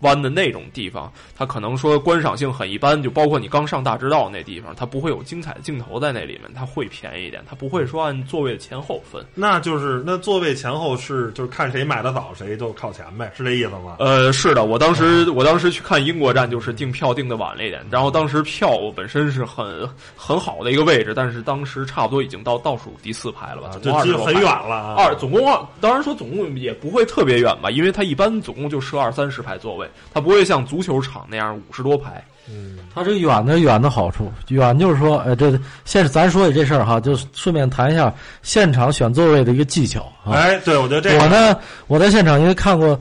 [0.00, 9.24] 弯的那种地方，它可能说观赏性很一般，就包括你刚上大直道那地方，它不会有精彩的镜头在那里面，它会便宜一点，它不会说按座位的前后分。
[9.34, 13.96] 那就是那座位前后是就是看谁买的早谁就靠前呗，是这意思吗？
[13.98, 24.94] 呃，是的，我当时我当时去看英国站就是订票订的晚了一点，然后当时票本身是很很好的一个位置，但是当时差不多已经到倒数第四排了吧，就其实很远了。
[24.96, 32.22] 二总共二，当然说总共也不会特别远吧，因为它一般总共就设二三十排座位，它不会像足球场那样五十多排。
[32.48, 40.10] 嗯，它这个远的远的好处，远就是说，呃，这现咱说起这事儿哈，就顺便谈一下现场选座位的一个技巧。
[40.24, 42.98] 哎，对，我觉得这个我呢，我在现场因为看过，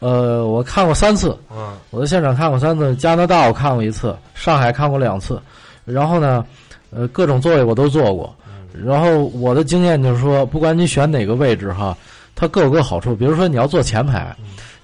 [0.00, 1.38] 呃，我看过三次。
[1.50, 5.40] 嗯，我在现场看过三次，加拿大我看过一次，上海看过两次，
[5.84, 6.44] 然后呢，
[6.90, 8.34] 呃，各种座位我都坐过。
[8.72, 11.96] 然后我的经验就是说，不管你选哪个位置哈，
[12.36, 13.16] 它各有各好处。
[13.16, 14.36] 比如说你要坐前排，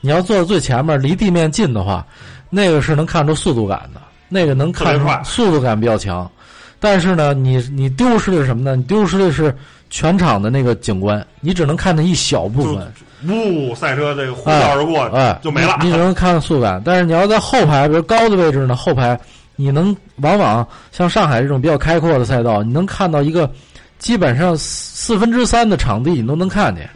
[0.06, 2.06] 你要坐最前面，离地面近的话，
[2.48, 6.30] 那个是能看出速度感的，那个能看出速度感比较强。
[6.78, 8.76] 但是呢，你你丢失的是什么呢？
[8.76, 9.52] 你丢失的是
[9.90, 12.92] 全场的那个景观，你只能看到一小部分。
[13.26, 15.76] 呜，赛车这个呼啸而过，哎，就没了。
[15.82, 19.18] 你只能看速感，但是你要在后排，比如高的位置呢，后排
[19.56, 23.50] 你能往往像上海这种比较开阔的赛道，你能看到一个。
[23.98, 26.86] 基本上四分之三的场地你都能看见，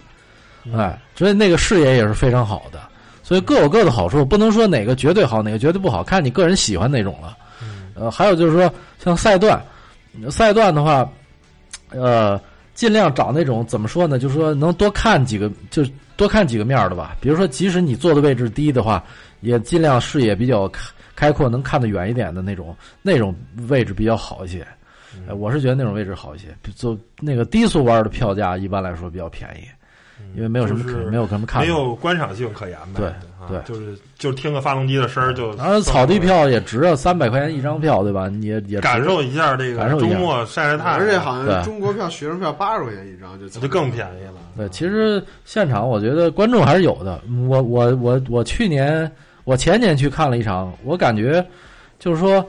[0.77, 2.79] 哎，所以那个视野也是非常好的。
[3.31, 7.39] 所以各有各的好处，不能说哪个绝对好，哪个绝对不好，看你个人喜欢哪种了。
[7.95, 9.63] 呃，还有就是说，像赛段，
[10.29, 11.09] 赛段的话，
[11.91, 12.41] 呃，
[12.75, 14.19] 尽量找那种怎么说呢？
[14.19, 15.85] 就是说能多看几个，就
[16.17, 17.17] 多看几个面的吧。
[17.21, 19.01] 比如说，即使你坐的位置低的话，
[19.43, 23.33] 也尽量视野比较开开阔，能看得远一点的那种，那种
[23.69, 24.67] 位置比较好一些。
[25.29, 29.69] 哎，我是觉得那种位置好一些，就那个低速弯的票价一般来说比较便宜，
[30.35, 33.01] 因为没有什么没有什么看，没有观赏性可言呗。
[33.01, 33.13] 对
[33.49, 35.51] 对，就是就听个发动机的声儿就。
[35.57, 38.29] 啊，草地票也值啊，三百块钱一张票，对吧？
[38.29, 44.35] 你也也感受一下这个周末晒晒太阳，而且好像中国票、学生票八十块钱一张就就更便宜了。
[44.57, 47.21] 对，其实现场我觉得观众还是有的。
[47.49, 49.11] 我我我我去年
[49.45, 51.45] 我前年去看了一场，我感觉
[51.99, 52.45] 就是说，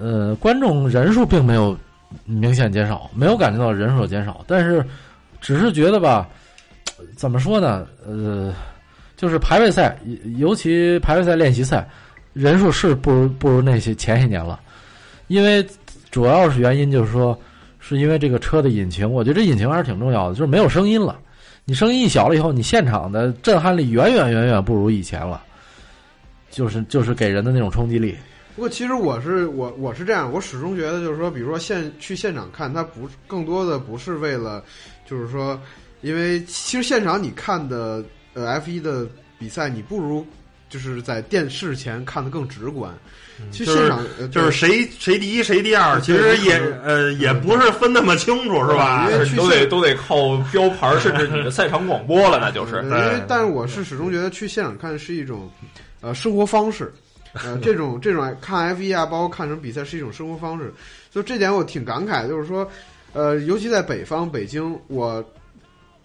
[0.00, 1.76] 呃，观众人数并没有。
[2.26, 4.84] 明显减少，没有感觉到人数减少，但是
[5.40, 6.28] 只是觉得吧，
[7.16, 7.86] 怎么说呢？
[8.06, 8.54] 呃，
[9.16, 9.98] 就是排位赛，
[10.36, 11.88] 尤其排位赛练习赛，
[12.32, 14.60] 人数是不如不如那些前些年了。
[15.28, 15.66] 因为
[16.10, 17.38] 主要是原因就是说，
[17.80, 21.18] 是因为这个车的引擎，我觉得这引擎还是挺重要的，就是没有声音了。
[21.64, 25.42] 你声音一小了以后，你现场的震撼力远远远远不如以前了，
[26.50, 28.14] 就是就是给人的那种冲击力。
[28.54, 34.62] 不过，其实我是我我是这样，我始终觉得就是说，比如说现去现场看，它不更多的不是为了，
[35.06, 35.58] 就是说，
[36.04, 39.06] 因为其实现场你看的呃 F 一的
[39.38, 40.24] 比赛，你不如
[40.68, 42.92] 就是在电视前看的更直观。
[43.50, 49.08] 其实现场就是谁谁第一谁第二，其实也呃也不是分那么清楚，是吧？
[49.10, 52.76] 因为都得都得靠标牌，甚至你的赛场广播了，那就 是。
[52.82, 55.50] 因为，但是我是始终觉得去现场看是一种
[56.00, 56.92] 呃生活方式。
[57.32, 60.72] 呃，这种这种看 F 一啊，包括看什么比赛，是一种生活方式。
[61.10, 62.28] 就这点，我挺感慨。
[62.28, 62.70] 就是说，
[63.12, 65.24] 呃，尤其在北方，北京，我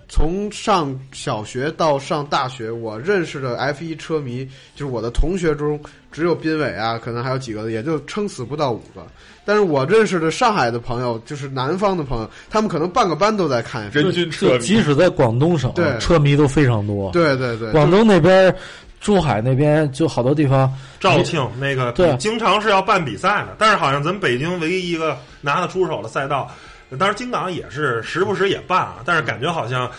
[0.09, 4.43] 从上小学到上大学，我认识的 F 一车迷，
[4.75, 5.79] 就是我的同学中，
[6.11, 9.05] 只有斌伟啊，可能还有几个，也就撑死不到五个。
[9.45, 13.89] 但是我认识的上海的朋友，就是南方的朋友，他们可能半个班都在看。
[13.91, 17.11] 人均车迷，即使在广东省，对车迷都非常多。
[17.11, 18.53] 对对对，广东那边。
[19.01, 20.69] 珠海那边就好多地方，
[20.99, 23.55] 肇庆那个对，经常是要办比赛的。
[23.57, 26.51] 但是好像咱们北京唯一一个拿得出手的赛道，
[26.97, 28.95] 当然京港也是时不时也办啊。
[29.05, 29.89] 但是感觉好像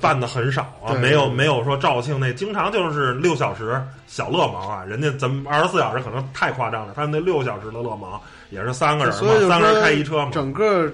[0.00, 4.84] 办的很少啊，没有没有说肇庆那经常就是六小时小乐盲啊。
[4.84, 8.18] 人家咱们二十四小时可能太夸张了，他们那六小时的乐盲
[8.50, 10.90] 也是三个人嘛，三个人开一车嘛，整个。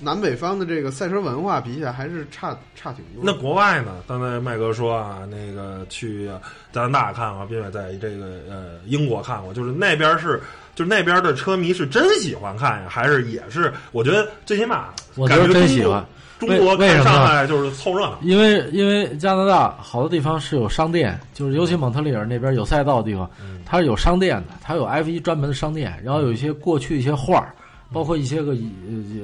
[0.00, 3.22] 南北方的这个赛车文化比起来还是差差挺多。
[3.22, 3.96] 那国外呢？
[4.08, 6.28] 刚才麦哥说啊，那个去
[6.72, 10.42] 加拿大看过，并且在这个呃英国看过，就是那边是，
[10.74, 13.72] 就是那边的车迷是真喜欢看呀，还是也是？
[13.92, 16.04] 我觉得最起码，我觉得真喜欢。
[16.40, 18.18] 中国看上来就是凑热闹。
[18.22, 23.30] 因为因为加拿大好多地方是有商店，就是尤其蒙特利尔那边有赛道的地方，
[23.64, 27.54] 它是有商店的，它有 F 一专门的商店，然后有一些过去一些画儿。
[27.92, 28.56] 包括一些个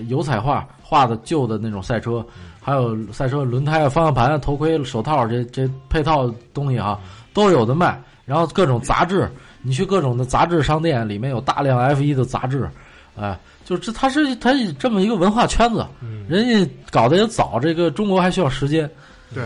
[0.08, 2.24] 油彩画画的旧的那种赛车，
[2.60, 7.00] 还有赛车轮胎、方向盘、头盔、手套这这配套东西哈，
[7.32, 8.00] 都有的卖。
[8.24, 9.30] 然后各种杂志，
[9.62, 12.68] 你去各种的杂志商店，里面有大量 F 一的杂志，
[13.18, 15.86] 哎，就是这它是它这么一个文化圈子，
[16.28, 18.88] 人家搞得也早，这个中国还需要时间。
[19.32, 19.44] 对。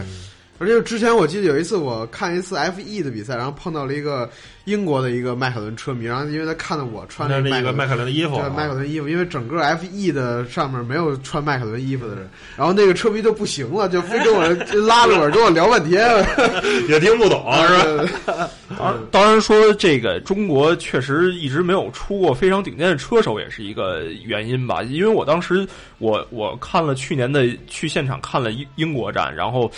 [0.62, 4.30] 而且之前我记得有一次我看一次 F 一的比赛，然后碰到了一个
[4.64, 14.48] 英国的一个迈凯伦车迷，然后因为他看到我穿那迈个迈凯伦的衣服，对迈凯伦衣服，因为整个 F 一的上面没有穿迈凯伦衣服的人，然后那个车迷就不行了，就非跟我
[14.86, 16.08] 拉着我跟我聊半天，
[16.88, 18.48] 也听不懂是吧？
[18.78, 24.80] 当当然说这个中国确实一直没有出过非常顶尖的车手，也是一个原因吧。
[24.84, 25.66] 因为我当时
[25.98, 29.68] 我我看了去年的去现场看了英英国站，然后。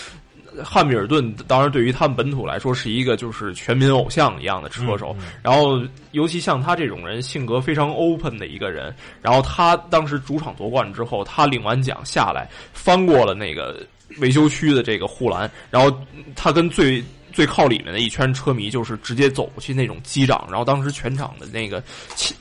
[0.62, 5.82] 汉密尔顿当然对于他们本土来说是一个就是全民偶像一样的车手，然后
[6.12, 13.84] 尤其像他这种人性格非常 open 的一个人，然后他当时主场夺冠之后，他领完奖下来翻过了那个
[14.18, 15.92] 维修区的这个护栏，然后
[16.36, 17.02] 他跟最
[17.32, 21.82] 最靠里面的一圈车迷就是直接走过去那种击掌，然后当时全场的那个
[22.14, 22.34] 气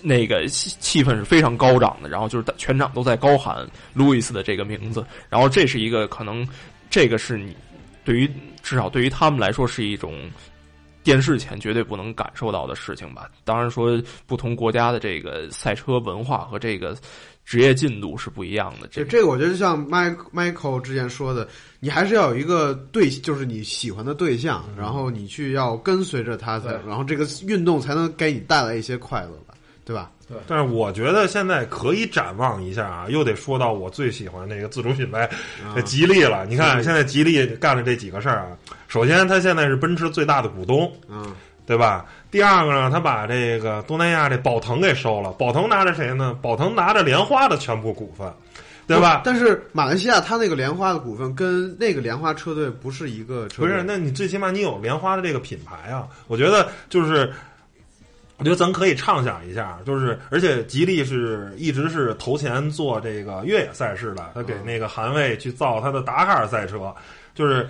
[0.00, 6.46] 那个气氛是非常高涨的，然后就是全场都在高喊路易斯的这个名字，然后这是一个可能。
[6.92, 7.56] 这个是你
[8.04, 8.30] 对于
[8.62, 10.30] 至少对于他们来说是一种
[11.02, 13.30] 电视前绝对不能感受到的事情吧。
[13.44, 16.94] 当然说不同国家的这个赛车文化和这个
[17.46, 18.86] 职业进度是不一样的。
[18.88, 21.48] 这这个我觉得就像 Mike Michael 之前说的，
[21.80, 29.54] 你还是要有一个对，就是你喜欢的对象，然后你去要跟随着他，然后这个运动才能给你带来一些快乐吧，
[29.84, 30.10] 对吧？
[30.28, 35.28] 对但是我觉得现在可以展望一下啊，又得说到我最喜欢那个自主品牌，
[35.84, 36.46] 吉利了。
[36.46, 38.48] 你看现在吉利干了这几个事儿啊，
[38.88, 41.34] 首先它现在是奔驰最大的股东，嗯，
[41.66, 42.06] 对吧？
[42.30, 46.38] 第二个呢，他把这个东南亚这宝腾给收了，宝腾拿着谁呢？
[46.40, 48.32] 宝腾拿着莲花的全部股份，
[48.86, 49.20] 对吧？
[49.24, 53.82] 但是马来西亚它那个莲花的股份跟那个莲花车队不是一个车队，不是？
[53.82, 57.30] 那你最起码你有莲花的这个品牌啊，我觉得就是。
[58.42, 66.92] 我觉得咱可以畅想一下，就是而且吉利是一直是投钱做这个越野赛事的，他给那个韩卫去造他的达喀尔赛车。
[67.36, 67.68] 就是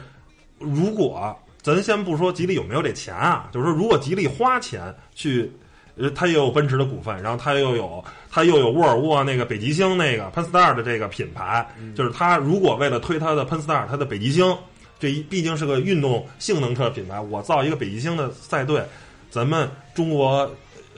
[0.58, 4.82] 如果咱先不说吉利有没有这钱啊，就是说如果吉利花钱
[5.14, 5.52] 去，
[5.96, 14.56] 呃，他也有奔驰的股份，然后他又有他又有沃尔沃那个北极星那个 Panstar 的这个品牌，就是他如果为了推他的 Panstar，，他的北极星，
[14.98, 18.82] 这一毕竟是个运动性能车品牌，我造一个北极星的赛队，
[19.30, 20.50] 咱们中国。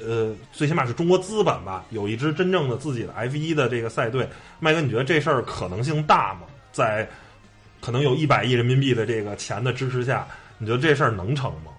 [0.03, 4.29] 呃，最起码是中国资本吧，有一支真正的自己的 F 一的这个赛队。
[4.61, 6.41] 麦哥，你觉得这事儿可能性大吗？
[6.73, 7.09] 在
[7.81, 10.27] 可能有一百亿人民币的这个钱的支持下，
[10.59, 11.71] 你觉得这事儿能成吗？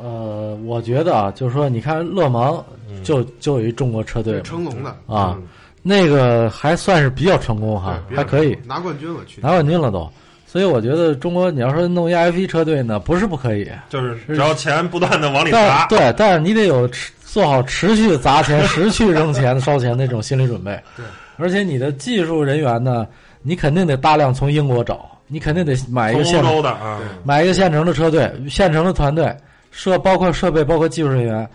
[0.00, 2.64] 呃，我觉得啊，就是说，你看勒芒
[3.04, 5.38] 就就有一中国车队，成龙的啊，
[5.82, 10.10] 那个还算是比较成功哈，还可以拿冠军了，去拿冠军了都。
[10.52, 20.78] 所以我觉得中国，你要说弄一 F 一车队呢，不是不可以，就是只要钱不断的往里砸，对，但是你得有持做好持续砸钱、持续扔钱、烧钱那种心理准备。
[20.94, 21.06] 对，
[21.38, 23.06] 而且你的技术人员呢，
[23.40, 29.34] 你肯定得大量从英国找，你肯定得买一个现成的啊，买一个现成的车队、现成的团队，
[29.70, 31.48] 设包括设备、包括技术人员，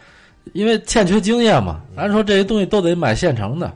[0.53, 1.81] 因为欠缺经验嘛。
[1.95, 3.71] 咱说这些东西都得买现成的。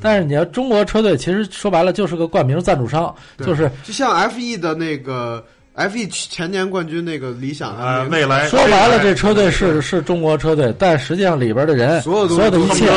[0.00, 12.88] 但是你要中国车队，其实说白了就是个冠名赞助商，就是就像 F E 的那个 F E 前年冠军那个理想啊，未来说白了这车队是是中国车队，但实际上里边的人所有所有的一切，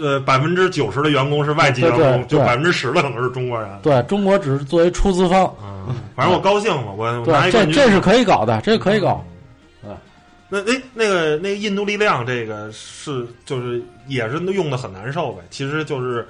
[0.00, 3.68] 呃百分之九十的员工是外籍员工，就百分之十的可能是中国人。
[3.82, 9.22] 对中国只是作为出资方，嗯反正我高兴嘛，我对这这是可以搞的，这可以搞。
[10.48, 15.42] 那哎，那个那个印度力量，这个是就是也是用的很难受呗。
[15.50, 16.26] 其实就是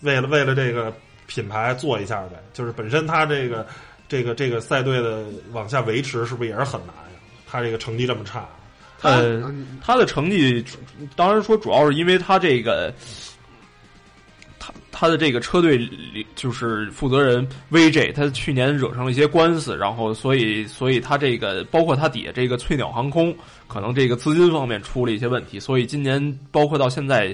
[0.00, 0.92] 为了为了这个
[1.26, 2.42] 品牌做一下呗。
[2.52, 3.66] 就是本身他这个
[4.08, 7.20] 这个这个赛队的往下维持，是不是也是很难呀？
[7.46, 8.48] 他这个成绩这么差，
[9.02, 9.42] 呃，
[9.82, 10.64] 他的成绩
[11.16, 12.92] 当然说主要是因为他这个。
[14.92, 23.32] 他的这个车队里就是负责人 VJ，他去年惹上了一些官司，然后所以所以他这个包括他底下这个翠鸟航空，
[23.68, 26.20] 可能这个资金方面出了一些问题，所以今年
[26.50, 27.28] 包括到现在，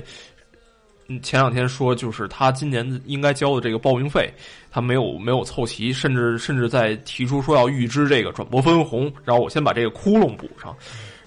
[1.22, 4.30] 前两天说就是他今年应该交的这个报名费，
[4.70, 10.76] 他没有没有凑齐，甚至甚至在提出说要预支这个转播分红，然后我先把这个窟窿补上，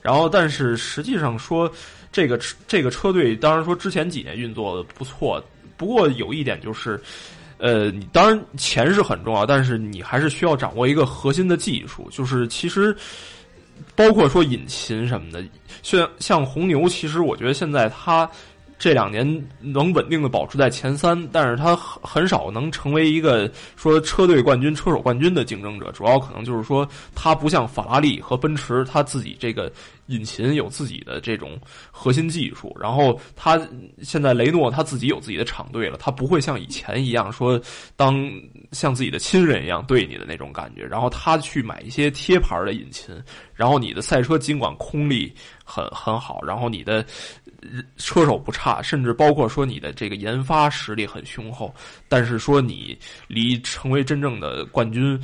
[0.03, 1.67] 然后但是实际上说
[2.11, 5.43] 这个这个车队，当然说之前几年运作的不错。
[5.77, 7.01] 不过有一点就是，
[7.62, 12.95] 呃，你当然钱是很重要，但是你还是需要掌握一个核心的技术，就是其实
[13.95, 15.43] 包括说引擎什么的，
[15.84, 18.28] 像像红牛，其实我觉得现在它
[18.82, 29.71] 这两年能稳定的保持在前三，但是他很少能成为一个说车队冠军、车手冠军的竞争者，主要可能就是说他不像法拉利和奔驰，他自己这个
[30.07, 31.59] 引擎有自己的这种
[31.91, 33.61] 核心技术，然后他
[34.01, 37.61] 现在雷诺他自己有自己的厂队了，他不会像以前一样说
[37.95, 38.19] 当
[38.71, 43.15] 像自己的亲人一样对你的那种感觉，然后他去买一些贴牌的引擎，
[43.53, 45.32] 然后你的赛车尽管空力
[45.63, 47.05] 很很好，然后你的
[47.97, 51.74] 车手不差，甚至包括说你的这个研发实力很雄厚，
[52.07, 52.97] 但是说你
[53.28, 55.20] 离成为真正的冠军。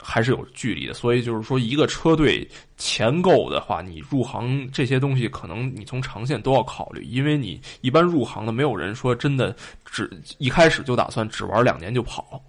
[0.00, 10.08] 还是有距离的，所以就是说，一个车队钱够的话，你入行这些东西，可能你从长线都要考虑，因为你一般入行的，没有人说真的只
[10.38, 12.42] 一开始就打算只玩两年就跑，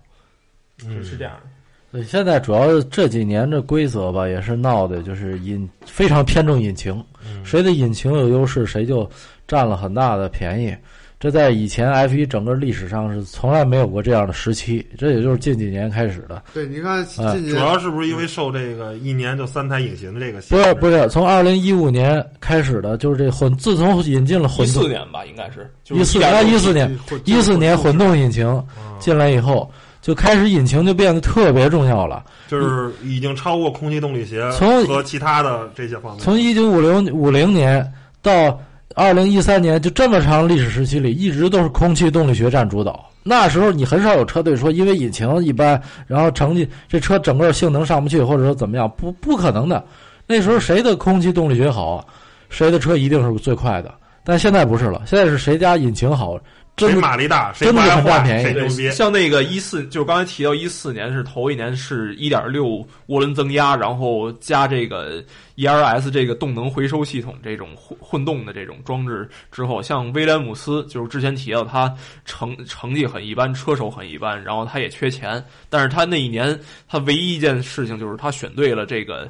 [0.86, 1.59] 嗯，是这样的。
[1.92, 7.04] 对，现在主要这几年这规则吧，也是闹的，就是引非常偏重引擎，
[7.44, 9.10] 谁的引擎有优势，谁就
[9.48, 10.76] 占了很大的便宜。
[11.20, 16.42] 这在以前 F 一整个历史上是从来没有过这样的时期，这也就是近几年开始的。
[16.54, 17.06] 对，你看，
[17.50, 20.40] 主要是不是因为受这个一年就三台引擎的这个？
[20.44, 28.66] 不是不是，从二零一五年开始的，就是这混，自从引进了混动，一四年吧，应该是一四啊一四年一四年混动引擎
[28.98, 29.70] 进来以后，
[30.02, 36.22] 就开始引擎就变得特别重要了，就是已经超过空气动力学从和其他的这些方面。
[36.22, 37.92] 从一九五零五零年
[38.22, 38.60] 到。
[38.96, 43.08] 二零一三年就这么长历史时期里，一直都是空气动力学占主导。
[43.24, 49.82] 那时候你很少有车队说因为引擎一般，然后成绩这车整个性能上不去，或者说怎么样，不不可能的。
[50.26, 52.06] 那时候谁的空气动力学好，
[52.50, 53.94] 谁的车一定是最快的。
[54.26, 56.38] 但现在不是了，现在是谁家引擎好。
[56.80, 58.54] 谁马力大，真的很占便宜。
[58.54, 62.66] 对，像那个一四，就是刚才提到一四年是头一年是一点六
[63.08, 65.24] 涡轮增压，然后加这个
[65.56, 71.94] E R S 这个动能回收系统这种混混动的这种装置之后，像威廉姆斯就是之前提到他
[72.26, 76.58] 成成绩很一般，车手很一般，然后他也缺钱，但是他那一年
[76.88, 79.30] 他唯一一件事情就是他选对了这个。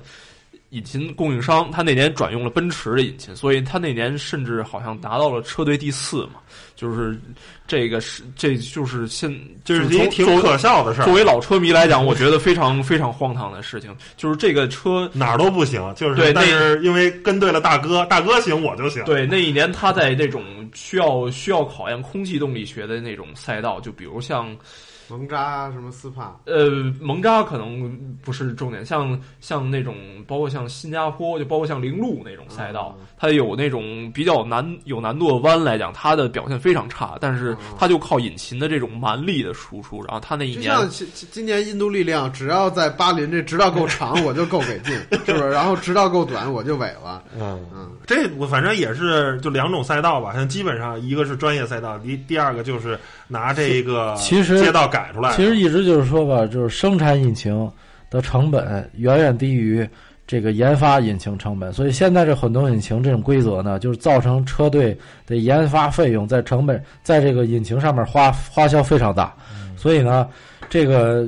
[0.69, 6.33] 引擎供应商，他那年转用了奔驰的引擎，所以他那年甚至好像达到了车队第四嘛。
[6.75, 7.19] 就是
[7.67, 9.29] 这个是，这就是现
[9.65, 11.05] 就是一挺可笑的事儿。
[11.05, 19.03] 作为老车迷来讲，我觉得非常非常荒唐的事情，就是这个车哪儿都不行，就是对，但是因为跟对了大哥，大哥行我就行。
[19.03, 20.43] 对，那一年他在那种
[20.73, 24.55] 需要需要考验空气动力学的那种赛道，就比如像。
[25.09, 26.35] 蒙扎什么斯帕？
[26.45, 29.95] 呃，蒙扎可能不是重点，像像那种，
[30.27, 40.87] 包括像新加坡，就包括像铃鹿那种赛道，它有那种比较难有难度的弯来讲，它的表现非常差，但是它就靠引擎的这种蛮力的输出，然后它那一年，像
[41.31, 44.93] 今年印度力量，只要在巴林这直道够长， 我就够给劲，
[45.25, 45.49] 是不是？
[45.49, 47.23] 然后直道够短，我就尾了。
[47.37, 52.99] 嗯嗯，这我反正也是就两种赛道吧，像基本上一个是专业赛道，第第二个就是
[53.29, 54.99] 拿这个其实街道改。
[54.99, 57.71] 改出来，其实一直就是说吧，就是生产引擎
[58.09, 59.87] 的成本远远低于
[60.27, 69.33] 这个研发引擎成本，所以现在这混动引擎这种规则呢，就是造成车队的研发费用在成本在这个引擎上面花花销非常大，
[69.77, 70.27] 所以呢，
[70.69, 71.25] 这个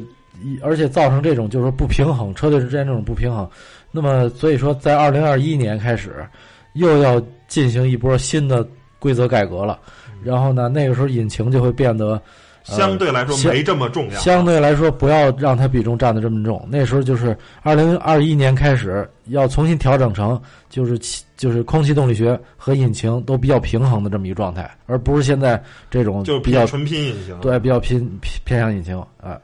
[0.62, 3.50] 而且造成这种就是不平衡，车队之间这种不平衡，
[3.90, 6.28] 那么所以说在二零二一年开始
[6.74, 8.68] 又要进行一波新的
[9.00, 9.80] 规则改革了，
[10.24, 12.22] 然后呢，那个时候引擎就会变得。
[12.64, 14.20] 相对来说没这么重要。
[14.20, 16.64] 相对来说，不要让它比重占的这么重。
[16.70, 20.96] 那时候就是二零二一年开始要重新调整成就是
[21.36, 27.36] 就是空气动力学和引擎都比较平衡的这么一个状态，而不是现在这种就比较纯拼引擎。
[27.40, 28.00] 对，比较偏
[28.46, 28.96] 偏向引擎。
[29.20, 29.40] 啊。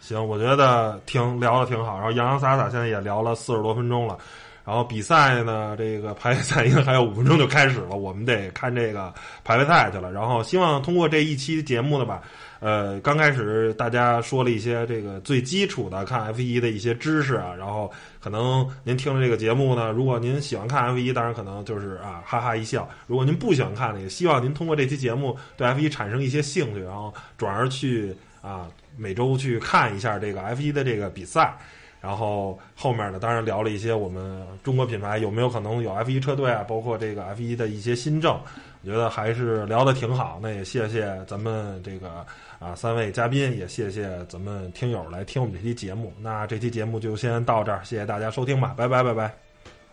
[0.00, 1.96] 行，我觉得挺聊的挺好。
[1.98, 4.16] 然后洋洋洒洒现在也聊了四十多分钟了。
[4.64, 10.10] 然后比赛呢，这个排位赛应该 还有五分钟就开始了，我们得看这个排位赛去了。
[10.12, 12.22] 然后希望通过这一期节目呢吧。
[12.60, 17.90] 呃，刚开始大家说了一些这个最基础的看 F 一的一些知识啊，然后
[18.20, 31.58] 可能您听了这个节目呢，如果您喜欢看 F 一，当然可能就是啊哈哈一笑；如果您不喜欢看，也希望您通过这期节目对 F 一产生一些兴趣，然后转而去啊每周去看一下这个 F 一的这个比赛。
[32.02, 38.38] 然后后面呢，当然聊了一些我们中国品牌有没有可能有 F 一车队啊，包括这个 F 一的一些新政，
[38.82, 40.38] 我觉得还是聊得挺好。
[40.42, 42.26] 那也谢谢咱们这个。
[42.62, 46.12] 啊，三位嘉宾也谢谢咱们听友来听我们这期节目。
[46.20, 49.24] 那这期节目就先到这儿，谢谢大家收听吧，拜拜拜拜，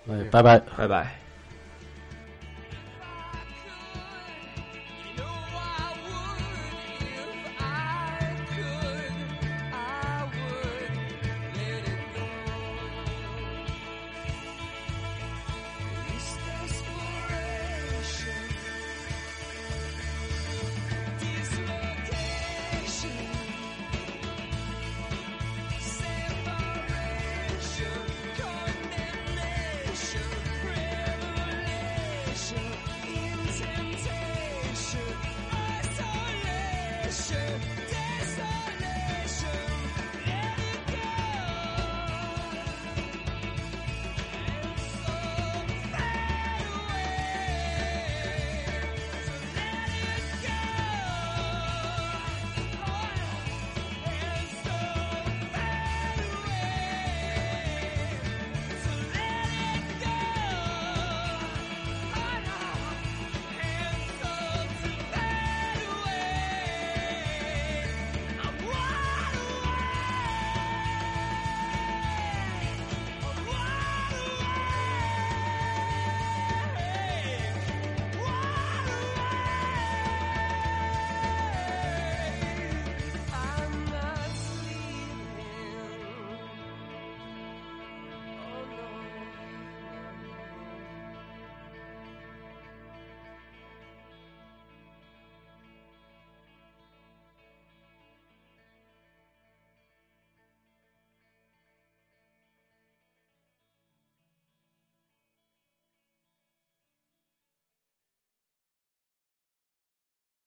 [0.07, 1.28] 哎，拜拜拜拜。